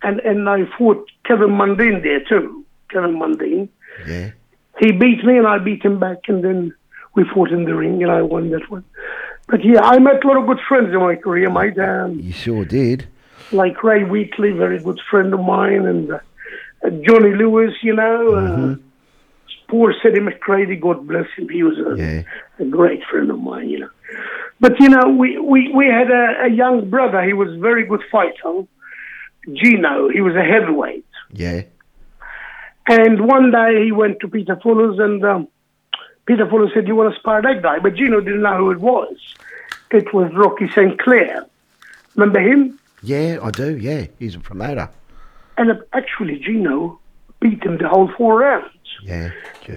and 0.03 0.20
and 0.20 0.49
I 0.49 0.61
fought 0.79 1.07
Kevin 1.27 1.51
Mundine 1.51 2.03
there 2.03 2.20
too. 2.29 2.64
Kevin 2.90 3.18
Mundine. 3.18 3.68
Yeah. 4.07 4.31
He 4.79 4.92
beat 4.92 5.25
me, 5.25 5.38
and 5.38 5.46
I 5.46 5.59
beat 5.59 5.83
him 5.83 5.99
back, 5.99 6.29
and 6.29 6.44
then 6.44 6.75
we 7.14 7.25
fought 7.33 7.51
in 7.51 7.64
the 7.64 7.75
ring, 7.75 8.03
and 8.03 8.12
I 8.12 8.20
won 8.22 8.51
that 8.51 8.70
one. 8.70 8.85
But 9.49 9.64
yeah, 9.64 9.81
I 9.83 9.99
met 9.99 10.22
a 10.22 10.29
lot 10.29 10.37
of 10.37 10.46
good 10.46 10.61
friends 10.68 10.92
in 10.92 11.01
my 11.01 11.14
career, 11.16 11.49
mate. 11.51 11.79
Um, 11.79 12.20
You 12.20 12.33
sure 12.33 12.64
did. 12.64 13.07
like 13.53 13.83
Ray 13.83 14.05
Wheatley, 14.05 14.51
very 14.53 14.79
good 14.83 15.01
friend 15.11 15.33
of 15.33 15.40
mine, 15.40 15.87
and 15.87 16.11
uh, 16.12 16.18
uh, 16.85 16.90
Johnny 17.07 17.33
Lewis, 17.35 17.72
you 17.83 17.94
know. 17.94 18.35
Uh, 18.35 18.77
poor 19.68 19.94
Sidney 20.02 20.20
McCready, 20.20 20.76
God 20.76 21.07
bless 21.07 21.26
him. 21.37 21.48
He 21.48 21.62
was 21.62 21.76
a, 21.79 21.96
Yeah. 22.00 22.22
a 22.59 22.64
great 22.68 23.02
friend 23.11 23.31
of 23.31 23.40
mine, 23.40 23.68
you 23.68 23.81
know. 23.81 23.90
But, 24.61 24.81
you 24.81 24.88
know, 24.88 25.09
we, 25.09 25.38
we, 25.38 25.70
we 25.74 25.87
had 25.87 26.11
a, 26.11 26.44
a 26.46 26.50
young 26.50 26.88
brother. 26.88 27.22
He 27.22 27.33
was 27.35 27.50
a 27.52 27.59
very 27.59 27.85
good 27.87 28.02
fighter. 28.11 28.62
Gino, 29.52 30.09
he 30.09 30.20
was 30.20 30.35
a 30.35 30.42
heavyweight. 30.42 31.05
Yeah. 31.33 31.62
And 32.88 33.26
one 33.26 33.50
day 33.50 33.85
he 33.85 33.92
went 33.92 34.20
to 34.20 34.29
Peter 34.29 34.57
Fuller's 34.62 34.98
and 34.98 35.24
um, 35.24 35.48
Peter 36.26 36.48
Fuller 36.48 36.70
said, 36.72 36.87
you 36.87 36.94
want 36.96 37.12
to 37.12 37.18
spar 37.20 37.42
that 37.42 37.62
guy? 37.62 37.79
But 37.81 37.94
Gino 37.96 38.20
didn't 38.20 38.42
know 38.42 38.57
who 38.57 38.70
it 38.70 38.79
was. 38.81 39.16
It 39.90 40.12
was 40.14 40.33
Rocky 40.35 40.68
St. 40.70 40.98
Clair. 40.98 41.46
Remember 42.14 42.40
him? 42.40 42.79
Yeah, 43.02 43.38
I 43.42 43.50
do, 43.50 43.76
yeah. 43.76 44.07
He's 44.18 44.35
a 44.35 44.40
promoter. 44.40 44.88
And 45.59 45.70
uh, 45.70 45.74
actually, 45.92 46.38
Gino 46.38 46.98
beat 47.40 47.62
him 47.62 47.79
the 47.79 47.88
whole 47.88 48.11
four 48.16 48.38
rounds. 48.40 48.70
Yeah. 49.02 49.30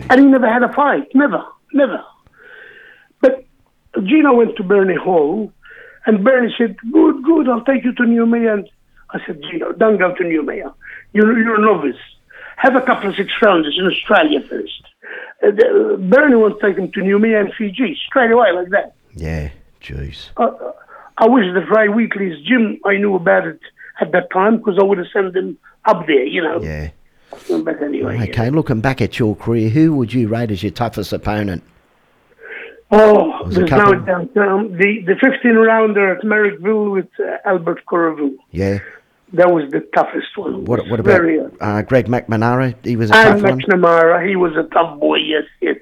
And 0.09 0.19
he 0.21 0.25
never 0.25 0.47
had 0.51 0.63
a 0.63 0.71
fight. 0.73 1.07
Never. 1.13 1.43
Never. 1.73 2.03
But 3.21 3.45
Gino 4.03 4.33
went 4.33 4.55
to 4.57 4.63
Bernie 4.63 4.95
Hall, 4.95 5.51
and 6.05 6.23
Bernie 6.23 6.53
said, 6.57 6.77
"Good, 6.91 7.23
good. 7.23 7.49
I'll 7.49 7.63
take 7.63 7.83
you 7.83 7.93
to 7.93 8.03
Noumea." 8.03 8.53
And 8.53 8.69
I 9.11 9.19
said, 9.25 9.41
"Gino, 9.49 9.71
don't 9.73 9.97
go 9.97 10.13
to 10.15 10.23
Noumea. 10.23 10.73
You're 11.13 11.37
you're 11.39 11.55
a 11.55 11.61
novice. 11.61 11.99
Have 12.57 12.75
a 12.75 12.81
couple 12.81 13.09
of 13.09 13.15
six 13.15 13.31
rounders 13.41 13.77
in 13.79 13.85
Australia 13.87 14.41
first. 14.41 14.83
Uh, 15.41 15.51
the- 15.51 15.97
Bernie 15.99 16.35
wants 16.35 16.59
to 16.59 16.67
take 16.67 16.77
him 16.77 16.91
to 16.91 16.99
Noumea 16.99 17.39
and 17.41 17.53
Fiji 17.53 17.97
straight 18.05 18.31
away 18.31 18.51
like 18.51 18.69
that. 18.69 18.95
Yeah, 19.15 19.49
jeez. 19.81 20.29
Uh, 20.37 20.51
I 21.17 21.27
wish 21.27 21.45
that 21.53 21.69
Ray 21.69 21.87
Wheatley's 21.89 22.39
gym 22.45 22.79
I 22.85 22.97
knew 22.97 23.15
about 23.15 23.45
it 23.47 23.59
at 24.01 24.11
that 24.11 24.29
time 24.31 24.57
because 24.57 24.77
I 24.79 24.83
would 24.83 24.97
have 24.97 25.07
sent 25.11 25.35
him 25.35 25.57
up 25.85 26.05
there, 26.07 26.23
you 26.25 26.41
know. 26.41 26.61
Yeah. 26.61 26.89
But 27.31 27.81
anyway. 27.81 28.17
yeah. 28.17 28.23
Okay, 28.23 28.49
looking 28.49 28.81
back 28.81 29.01
at 29.01 29.19
your 29.19 29.35
career, 29.35 29.69
who 29.69 29.95
would 29.95 30.13
you 30.13 30.27
rate 30.27 30.51
as 30.51 30.63
your 30.63 30.71
toughest 30.71 31.13
opponent? 31.13 31.63
Oh, 32.91 33.47
there's 33.47 33.69
couple- 33.69 33.99
down, 33.99 34.29
um, 34.37 34.71
the 34.75 35.03
the 35.05 35.15
15 35.21 35.55
rounder 35.55 36.15
at 36.15 36.23
Merrickville 36.23 36.91
with 36.91 37.07
uh, 37.19 37.37
Albert 37.45 37.85
Korovou. 37.85 38.35
Yeah. 38.51 38.79
That 39.33 39.51
was 39.51 39.69
the 39.69 39.81
toughest 39.95 40.35
one. 40.35 40.65
What 40.65 40.87
what 40.87 40.99
about 40.99 41.21
uh, 41.21 41.49
uh, 41.61 41.81
Greg 41.83 42.07
McNamara? 42.07 42.73
He 42.83 42.95
was 42.95 43.11
a 43.11 43.15
and 43.15 43.41
tough 43.41 43.49
one. 43.51 43.61
McNamara? 43.61 44.27
He 44.27 44.35
was 44.35 44.53
a 44.57 44.63
tough 44.73 44.99
boy. 44.99 45.17
Yes, 45.17 45.43
yes. 45.61 45.75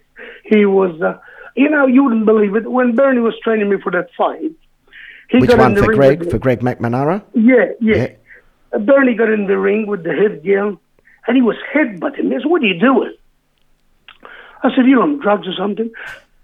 He 0.44 0.66
was. 0.66 1.02
Uh, 1.02 1.18
you 1.56 1.70
know, 1.70 1.88
you 1.88 2.04
wouldn't 2.04 2.26
believe 2.26 2.56
it 2.56 2.70
when 2.70 2.94
Bernie 2.94 3.22
was 3.22 3.34
training 3.42 3.70
me 3.70 3.78
for 3.82 3.92
that 3.94 4.10
fight. 4.18 4.52
He 5.30 5.40
Which 5.40 5.50
got 5.50 5.60
one 5.60 5.72
in 5.72 5.76
the 5.76 5.84
for 5.84 5.90
ring 5.92 5.98
Greg? 5.98 6.30
For. 6.30 6.38
Greg 6.40 6.60
McNamara? 6.60 7.24
Yeah, 7.34 7.72
yeah. 7.80 8.08
Yeah. 8.74 8.78
Bernie 8.80 9.16
got 9.16 9.30
in 9.30 9.48
the 9.48 9.58
ring 9.58 9.88
with 9.88 10.04
the 10.04 10.14
headgear, 10.14 10.76
and 11.28 11.36
he 11.36 11.42
was 11.42 11.58
headbutting 11.74 12.26
me. 12.26 12.36
I 12.36 12.40
said, 12.40 12.50
"What 12.50 12.62
are 12.62 12.66
you 12.66 12.80
doing?" 12.80 13.13
I 14.63 14.76
said, 14.76 14.86
"You 14.88 15.02
on 15.02 15.20
drugs 15.20 15.48
or 15.48 15.54
something?" 15.54 15.92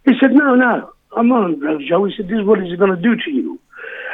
He 0.06 0.14
said, 0.20 0.34
"No, 0.34 0.56
no, 0.56 0.92
I'm 1.16 1.28
not 1.30 1.44
on 1.46 1.60
drugs, 1.60 1.88
Joe." 1.88 2.06
He 2.06 2.14
said, 2.16 2.28
"This 2.28 2.40
is 2.40 2.46
what 2.46 2.62
he's 2.62 2.78
going 2.78 2.96
to 2.96 3.02
do 3.02 3.16
to 3.16 3.32
you," 3.32 3.60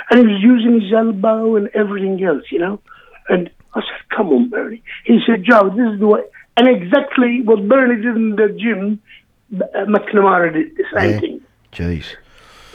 and 0.09 0.19
he 0.19 0.25
was 0.27 0.41
using 0.41 0.79
his 0.81 0.93
elbow 0.93 1.55
and 1.55 1.69
everything 1.73 2.23
else, 2.23 2.43
you 2.51 2.59
know. 2.59 2.79
And 3.27 3.49
I 3.73 3.81
said, 3.81 4.09
"Come 4.15 4.29
on, 4.29 4.49
Bernie." 4.49 4.81
He 5.05 5.19
said, 5.25 5.43
"Joe, 5.43 5.69
this 5.69 5.93
is 5.93 5.99
the 5.99 6.07
way." 6.07 6.21
And 6.57 6.67
exactly 6.67 7.41
what 7.41 7.67
Bernie 7.67 7.95
did 8.01 8.15
in 8.15 8.35
the 8.35 8.49
gym, 8.49 8.99
uh, 9.55 9.85
McNamara 9.85 10.53
did 10.53 10.75
the 10.75 10.83
same 10.95 11.11
Yeah. 11.11 11.19
thing. 11.19 11.41
Jeez. 11.71 12.15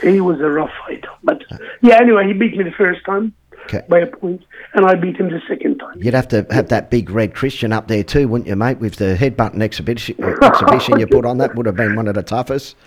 He 0.01 0.19
was 0.21 0.39
a 0.41 0.49
rough 0.49 0.71
fighter, 0.85 1.09
but 1.23 1.43
yeah. 1.81 1.95
Anyway, 2.01 2.27
he 2.27 2.33
beat 2.33 2.57
me 2.57 2.63
the 2.63 2.71
first 2.71 3.03
time 3.05 3.33
Okay. 3.65 3.81
by 3.89 3.99
a 3.99 4.07
point, 4.07 4.43
and 4.73 4.85
I 4.85 4.95
beat 4.95 5.17
him 5.17 5.29
the 5.29 5.41
second 5.47 5.79
time. 5.79 6.01
You'd 6.01 6.13
have 6.13 6.27
to 6.29 6.45
have 6.51 6.69
that 6.69 6.89
big 6.89 7.09
red 7.09 7.33
Christian 7.33 7.73
up 7.73 7.87
there 7.87 8.03
too, 8.03 8.27
wouldn't 8.27 8.47
you, 8.47 8.55
mate? 8.55 8.77
With 8.79 8.95
the 8.97 9.15
headbutting 9.15 9.61
exhibition, 9.61 10.15
exhibition 10.43 10.99
you 10.99 11.07
put 11.07 11.25
on, 11.25 11.37
that 11.39 11.55
would 11.55 11.65
have 11.65 11.75
been 11.75 11.95
one 11.95 12.07
of 12.07 12.15
the 12.15 12.23
toughest. 12.23 12.75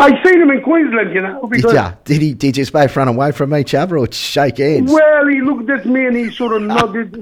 I 0.00 0.10
seen 0.24 0.40
him 0.40 0.50
in 0.50 0.62
Queensland, 0.62 1.12
you 1.12 1.20
know, 1.20 1.40
Did 1.42 1.50
because 1.50 1.74
ya? 1.74 1.92
Did 2.04 2.22
he? 2.22 2.32
Did 2.32 2.56
you 2.56 2.64
both 2.70 2.96
run 2.96 3.08
away 3.08 3.32
from 3.32 3.54
each 3.54 3.74
other 3.74 3.98
or 3.98 4.10
shake 4.10 4.58
hands? 4.58 4.90
well, 4.92 5.26
he 5.26 5.40
looked 5.40 5.68
at 5.70 5.84
me 5.86 6.06
and 6.06 6.16
he 6.16 6.30
sort 6.30 6.52
of 6.54 6.62
nodded. 6.74 7.14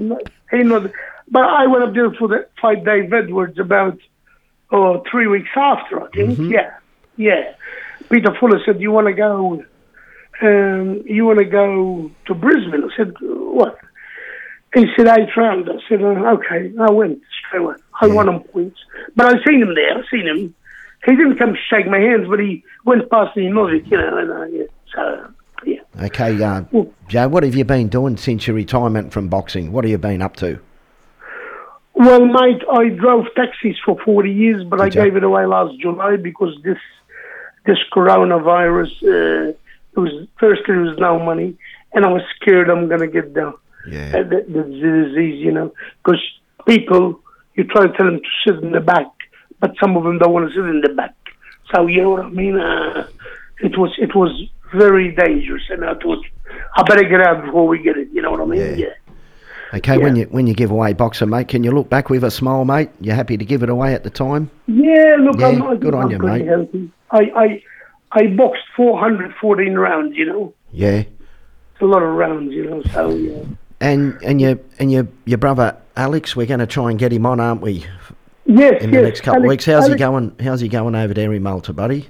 he 0.51 0.57
nodded, 0.63 0.93
but 1.29 1.43
I 1.43 1.65
went 1.67 1.83
up 1.83 1.93
there 1.93 2.11
for 2.11 2.27
the 2.27 2.47
fight, 2.61 2.85
Dave 2.85 3.11
Edwards, 3.11 3.57
about 3.59 3.97
oh 4.71 5.03
three 5.09 5.27
weeks 5.27 5.49
after, 5.55 6.01
I 6.03 6.09
think. 6.11 6.37
Mm-hmm. 6.37 6.51
Yeah, 6.51 6.73
yeah. 7.17 7.53
Peter 8.09 8.33
Fuller 8.39 8.61
said, 8.65 8.79
"You 8.79 8.91
want 8.91 9.07
to 9.07 9.13
go? 9.13 9.63
Um, 10.41 11.03
you 11.05 11.25
want 11.25 11.39
to 11.39 11.45
go 11.45 12.11
to 12.25 12.33
Brisbane?" 12.33 12.83
I 12.83 12.95
said, 12.95 13.13
"What?" 13.21 13.77
He 14.73 14.85
said, 14.95 15.07
eighth 15.07 15.35
round. 15.37 15.69
I 15.69 15.79
said, 15.87 16.03
uh, 16.03 16.07
okay. 16.33 16.71
I 16.79 16.91
went 16.91 17.21
straight 17.39 17.61
away. 17.61 17.75
I 18.01 18.07
won 18.07 18.29
on 18.29 18.43
points. 18.43 18.77
But 19.15 19.27
I 19.27 19.43
seen 19.47 19.61
him 19.61 19.73
there. 19.73 19.97
I 19.97 20.01
seen 20.11 20.27
him. 20.27 20.53
He 21.05 21.15
didn't 21.15 21.37
come 21.37 21.57
shake 21.69 21.87
my 21.87 21.99
hands, 21.99 22.27
but 22.29 22.39
he 22.39 22.63
went 22.85 23.09
past 23.09 23.35
and 23.37 23.45
he 23.45 23.51
nodded, 23.51 23.87
you 23.89 23.97
know. 23.97 24.17
And, 24.17 24.29
uh, 24.29 24.43
yeah. 24.45 24.63
So, 24.93 25.33
yeah. 25.65 26.05
Okay, 26.05 26.43
uh, 26.43 26.63
Well- 26.71 26.93
Joe, 27.07 27.27
what 27.29 27.43
have 27.43 27.55
you 27.55 27.63
been 27.63 27.87
doing 27.87 28.17
since 28.17 28.45
your 28.45 28.55
retirement 28.55 29.13
from 29.13 29.29
boxing? 29.29 29.71
What 29.71 29.85
have 29.85 29.91
you 29.91 29.97
been 29.97 30.21
up 30.21 30.35
to? 30.37 30.59
Well, 31.93 32.25
mate, 32.25 32.61
I 32.71 32.89
drove 32.89 33.25
taxis 33.35 33.77
for 33.83 33.97
40 34.05 34.31
years, 34.31 34.63
but 34.65 34.79
I 34.79 34.89
gave 34.89 35.15
it 35.15 35.23
away 35.23 35.45
last 35.47 35.79
July 35.79 36.17
because 36.17 36.55
this 36.63 36.77
this 37.65 37.79
coronavirus, 37.91 38.91
uh, 39.03 39.53
it 39.97 39.99
was 39.99 40.27
first 40.39 40.61
there 40.67 40.79
was 40.79 40.97
no 40.99 41.19
money, 41.19 41.55
and 41.93 42.05
I 42.05 42.09
was 42.09 42.21
scared 42.39 42.69
I'm 42.69 42.87
going 42.87 43.01
to 43.01 43.07
get 43.07 43.33
the, 43.33 43.53
Yeah. 43.87 44.11
uh, 44.17 44.23
the, 44.23 44.45
the 44.47 44.63
disease, 44.63 45.43
you 45.43 45.51
know, 45.51 45.73
because 46.03 46.21
people, 46.67 47.19
you 47.55 47.63
try 47.63 47.87
to 47.87 47.93
tell 47.97 48.05
them 48.05 48.19
to 48.19 48.29
sit 48.45 48.63
in 48.63 48.71
the 48.71 48.79
back, 48.79 49.07
but 49.59 49.73
some 49.81 49.97
of 49.97 50.03
them 50.03 50.19
don't 50.19 50.33
want 50.33 50.49
to 50.49 50.53
sit 50.55 50.65
in 50.65 50.81
the 50.81 50.93
back. 50.93 51.15
So, 51.73 51.87
you 51.87 52.01
know 52.03 52.11
what 52.11 52.25
I 52.25 52.29
mean? 52.29 52.57
Uh, 52.59 53.07
it 53.59 53.77
was 53.77 53.91
it 53.97 54.15
was 54.15 54.31
very 54.73 55.11
dangerous, 55.15 55.63
and 55.69 55.83
I 55.83 55.95
thought, 55.95 56.23
I 56.77 56.83
better 56.83 57.03
get 57.03 57.21
out 57.21 57.43
before 57.45 57.67
we 57.67 57.79
get 57.79 57.97
it, 57.97 58.09
you 58.13 58.21
know 58.21 58.31
what 58.31 58.41
I 58.41 58.45
mean? 58.45 58.59
Yeah. 58.59 58.75
yeah. 58.87 58.93
Okay, 59.73 59.97
when 59.97 60.15
you 60.15 60.25
when 60.25 60.47
you 60.47 60.53
give 60.53 60.71
away 60.71 60.93
boxing, 60.93 61.29
mate, 61.29 61.49
can 61.49 61.61
you 61.63 61.71
look 61.71 61.89
back 61.89 62.09
with 62.09 62.23
a 62.23 62.31
smile, 62.31 62.63
mate? 62.63 62.89
You 63.01 63.11
happy 63.11 63.35
to 63.37 63.43
give 63.43 63.63
it 63.63 63.69
away 63.69 63.93
at 63.93 64.03
the 64.05 64.09
time? 64.09 64.49
Yeah, 64.67 65.17
look, 65.19 65.39
Yeah, 65.39 65.47
I'm, 65.47 65.61
I'm, 65.63 65.77
good 65.79 65.93
on 65.93 66.05
I'm 66.05 66.11
you, 66.11 66.19
mate. 66.19 66.47
healthy. 66.47 66.89
I, 67.11 67.19
I, 67.35 67.63
I 68.11 68.27
boxed 68.27 68.63
414 68.75 69.73
rounds, 69.75 70.15
you 70.15 70.25
know. 70.25 70.53
Yeah. 70.71 71.03
It's 71.03 71.81
a 71.81 71.85
lot 71.85 72.01
of 72.03 72.09
rounds, 72.09 72.53
you 72.53 72.69
know, 72.69 72.81
so, 72.93 73.09
yeah. 73.09 73.43
And 73.79 74.17
and 74.23 74.41
your 74.41 74.57
and 74.79 74.91
your 74.91 75.07
your 75.25 75.37
brother 75.37 75.77
Alex, 75.95 76.35
we're 76.35 76.47
going 76.47 76.59
to 76.61 76.65
try 76.67 76.89
and 76.89 76.97
get 76.97 77.13
him 77.13 77.25
on, 77.27 77.39
aren't 77.39 77.61
we? 77.61 77.85
Yes, 78.45 78.81
In 78.81 78.91
yes. 78.91 79.01
the 79.01 79.01
next 79.01 79.21
couple 79.21 79.43
of 79.43 79.47
weeks. 79.47 79.65
How's 79.65 79.87
he 79.87 79.95
going? 79.95 80.35
How's 80.39 80.61
he 80.61 80.67
going 80.67 80.95
over 80.95 81.13
there 81.13 81.31
in 81.33 81.43
Malta, 81.43 81.73
buddy? 81.73 82.07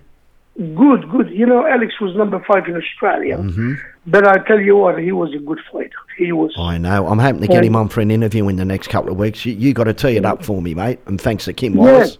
Good, 0.58 1.10
good. 1.12 1.30
You 1.30 1.46
know, 1.46 1.68
Alex 1.68 2.00
was 2.00 2.16
number 2.16 2.44
five 2.48 2.68
in 2.68 2.76
Australia. 2.78 3.38
Mm-hmm. 3.38 3.74
But 4.08 4.26
I 4.28 4.38
tell 4.48 4.60
you 4.60 4.78
what, 4.78 4.98
he 5.00 5.12
was 5.12 5.34
a 5.34 5.40
good 5.40 5.60
fighter. 5.72 5.92
He 6.18 6.32
was. 6.32 6.54
I 6.58 6.78
know. 6.78 7.08
I'm 7.08 7.20
hoping 7.20 7.42
to 7.42 7.48
get 7.48 7.64
him 7.64 7.76
on 7.76 7.90
for 7.90 8.02
an 8.02 8.10
interview 8.12 8.48
in 8.48 8.56
the 8.56 8.66
next 8.66 8.88
couple 8.88 9.12
of 9.12 9.18
weeks. 9.18 9.46
You, 9.46 9.54
you 9.54 9.74
got 9.74 9.84
to 9.86 9.94
tee 9.94 10.16
it 10.18 10.26
up 10.26 10.44
for 10.44 10.62
me, 10.62 10.74
mate. 10.74 11.00
And 11.06 11.20
thanks 11.20 11.46
to 11.46 11.54
Kim 11.54 11.74
Yeah. 11.76 11.80
Wallace. 11.82 12.18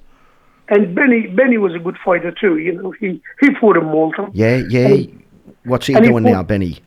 And 0.70 0.94
Benny, 0.96 1.28
Benny 1.28 1.58
was 1.58 1.74
a 1.74 1.80
good 1.80 1.98
fighter 2.04 2.32
too. 2.32 2.58
You 2.58 2.74
know, 2.74 2.92
he 2.92 3.22
he 3.40 3.54
fought 3.60 3.78
in 3.78 3.86
Malta. 3.86 4.30
Yeah, 4.34 4.64
yeah. 4.70 4.88
And- 4.88 5.24
What's 5.64 5.88
he 5.88 5.94
and 5.96 6.06
he 6.06 6.12
doing 6.12 6.24
fought- 6.24 6.32
now, 6.32 6.44
Benny? 6.44 6.80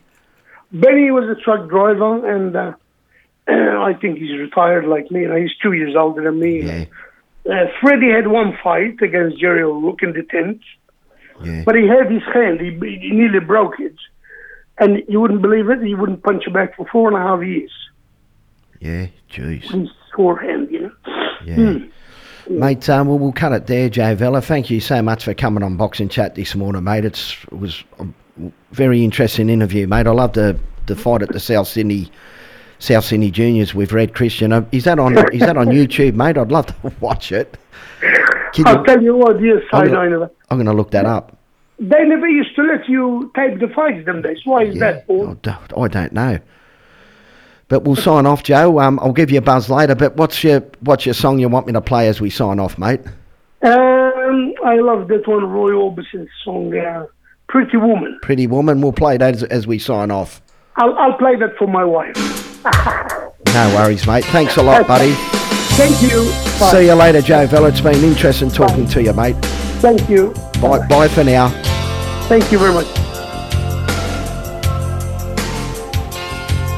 Benny 0.73 1.11
was 1.11 1.25
a 1.29 1.35
truck 1.43 1.69
driver, 1.69 2.27
and 2.35 2.57
uh, 2.57 2.73
I 3.49 3.93
think 4.01 4.19
he's 4.19 4.39
retired 4.39 4.87
like 4.87 5.11
me. 5.11 5.21
You 5.23 5.29
know, 5.29 5.37
he's 5.37 5.55
two 5.63 5.73
years 5.73 5.95
older 5.97 6.23
than 6.25 6.39
me. 6.39 6.63
Yeah, 6.63 6.85
Uh, 7.51 7.67
Freddie 7.81 8.11
had 8.11 8.29
one 8.29 8.57
fight 8.63 9.01
against 9.03 9.39
Jerry 9.41 9.63
O'Rourke 9.63 10.03
in 10.03 10.13
the 10.13 10.23
tent. 10.23 10.61
yeah. 11.43 11.63
But 11.65 11.75
he 11.75 11.87
had 11.89 12.11
his 12.11 12.23
hand, 12.33 12.61
he, 12.61 12.71
he 13.05 13.11
nearly 13.11 13.41
broke 13.41 13.81
it. 13.81 13.95
And 14.79 15.03
you 15.09 15.21
wouldn't 15.21 15.43
believe 15.43 15.69
it, 15.69 15.83
he 15.83 15.95
wouldn't 15.95 16.23
punch 16.23 16.45
you 16.47 16.53
back 16.53 16.77
for 16.77 16.87
four 16.93 17.09
and 17.09 17.17
a 17.17 17.21
half 17.21 17.43
years. 17.43 17.73
Yeah, 18.81 19.07
jeez. 19.31 19.63
His 19.71 19.91
sore 20.15 20.39
hand, 20.39 20.71
you 20.71 20.81
know. 20.81 20.93
Yeah. 21.45 21.55
Hmm. 21.57 21.85
Mate, 22.51 22.89
um, 22.89 23.07
well, 23.07 23.19
we'll 23.19 23.31
cut 23.33 23.53
it 23.53 23.69
there, 23.69 23.89
Joe 23.89 24.17
Vella. 24.17 24.41
Thank 24.41 24.71
you 24.71 24.81
so 24.81 25.01
much 25.03 25.25
for 25.25 25.35
coming 25.35 25.63
on 25.63 25.77
Boxing 25.77 26.09
Chat 26.09 26.35
this 26.35 26.57
morning, 26.57 26.83
mate. 26.83 27.05
It's, 27.05 27.37
it 27.45 27.59
was 27.59 27.85
a 28.01 28.07
very 28.73 29.05
interesting 29.05 29.49
interview, 29.49 29.87
mate. 29.87 30.09
I 30.09 30.11
love 30.11 30.33
the, 30.33 30.59
the 30.87 30.97
fight 30.97 31.23
at 31.23 31.29
the 31.29 31.39
South 31.39 31.69
Sydney 31.69 32.11
South 32.81 33.05
Sydney 33.05 33.31
Juniors 33.31 33.73
with 33.75 33.93
Red 33.93 34.15
Christian. 34.15 34.53
Uh, 34.53 34.65
is 34.73 34.85
that 34.85 34.99
on 34.99 35.17
Is 35.33 35.41
that 35.41 35.57
on 35.57 35.67
YouTube, 35.69 36.15
mate? 36.15 36.37
I'd 36.37 36.51
love 36.51 36.67
to 36.67 36.75
watch 37.01 37.31
it. 37.31 37.57
Can 38.53 38.67
I'll 38.67 38.79
you, 38.79 38.85
tell 38.85 39.03
you 39.03 39.17
what, 39.17 39.41
yes, 39.41 39.63
I'm 39.73 39.83
I 39.83 39.87
gonna- 39.87 40.09
know. 40.11 40.31
I'm 40.51 40.57
going 40.57 40.67
to 40.67 40.73
look 40.73 40.91
that 40.91 41.07
up. 41.07 41.37
They 41.79 42.05
never 42.05 42.29
used 42.29 42.55
to 42.57 42.63
let 42.63 42.89
you 42.89 43.31
tape 43.37 43.61
the 43.61 43.69
fights 43.69 44.05
them 44.05 44.23
days. 44.23 44.41
Why 44.45 44.65
is 44.65 44.75
Yeah, 44.75 44.93
that, 44.93 45.07
Paul? 45.07 45.39
I 45.85 45.89
don't 45.89 46.13
know. 46.13 46.39
But 47.71 47.85
we'll 47.85 47.97
sign 47.97 48.27
off, 48.27 48.43
Joe. 48.43 48.81
Um, 48.81 48.99
I'll 49.01 49.13
give 49.13 49.31
you 49.31 49.39
a 49.39 49.43
buzz 49.43 49.71
later. 49.71 49.95
But 49.95 50.17
what's 50.17 50.43
your 50.45 50.61
what's 50.81 51.07
your 51.07 51.15
song 51.15 51.39
you 51.39 51.49
want 51.49 51.67
me 51.69 51.73
to 51.73 51.81
play 51.81 52.09
as 52.09 52.21
we 52.21 52.29
sign 52.29 52.59
off, 52.59 52.77
mate? 52.77 53.01
Um, 53.63 54.55
I 54.65 54.77
love 54.77 55.07
that 55.09 55.23
one, 55.27 55.45
Roy 55.49 55.73
Orbison's 55.73 56.29
song, 56.45 56.77
uh, 56.77 57.07
Pretty 57.49 57.77
Woman. 57.77 58.19
Pretty 58.23 58.47
woman. 58.47 58.81
We'll 58.81 58.93
play 58.93 59.17
that 59.19 59.35
as, 59.37 59.43
as 59.45 59.67
we 59.67 59.79
sign 59.79 60.11
off. 60.11 60.43
I'll, 60.77 60.99
I'll 60.99 61.17
play 61.19 61.37
that 61.37 61.57
for 61.57 61.67
my 61.67 61.85
wife. 61.85 62.17
No 63.53 63.75
worries, 63.75 64.07
mate. 64.07 64.25
Thanks 64.27 64.59
a 64.59 64.63
lot, 64.63 64.87
buddy. 64.87 65.13
Thank 65.75 66.01
you. 66.03 66.31
Bye. 66.61 66.71
See 66.71 66.87
you 66.87 66.95
later, 66.95 67.21
Joe 67.21 67.49
Vella. 67.49 67.69
It's 67.69 67.81
been 67.81 68.05
interesting 68.05 68.49
talking 68.49 68.87
to 68.89 69.03
you, 69.03 69.13
mate. 69.13 69.35
Thank 69.81 70.09
you. 70.09 70.33
Bye, 70.61 70.87
bye 70.87 71.09
for 71.09 71.25
now. 71.25 71.49
Thank 72.29 72.53
you 72.53 72.59
very 72.59 72.73
much. 72.73 72.87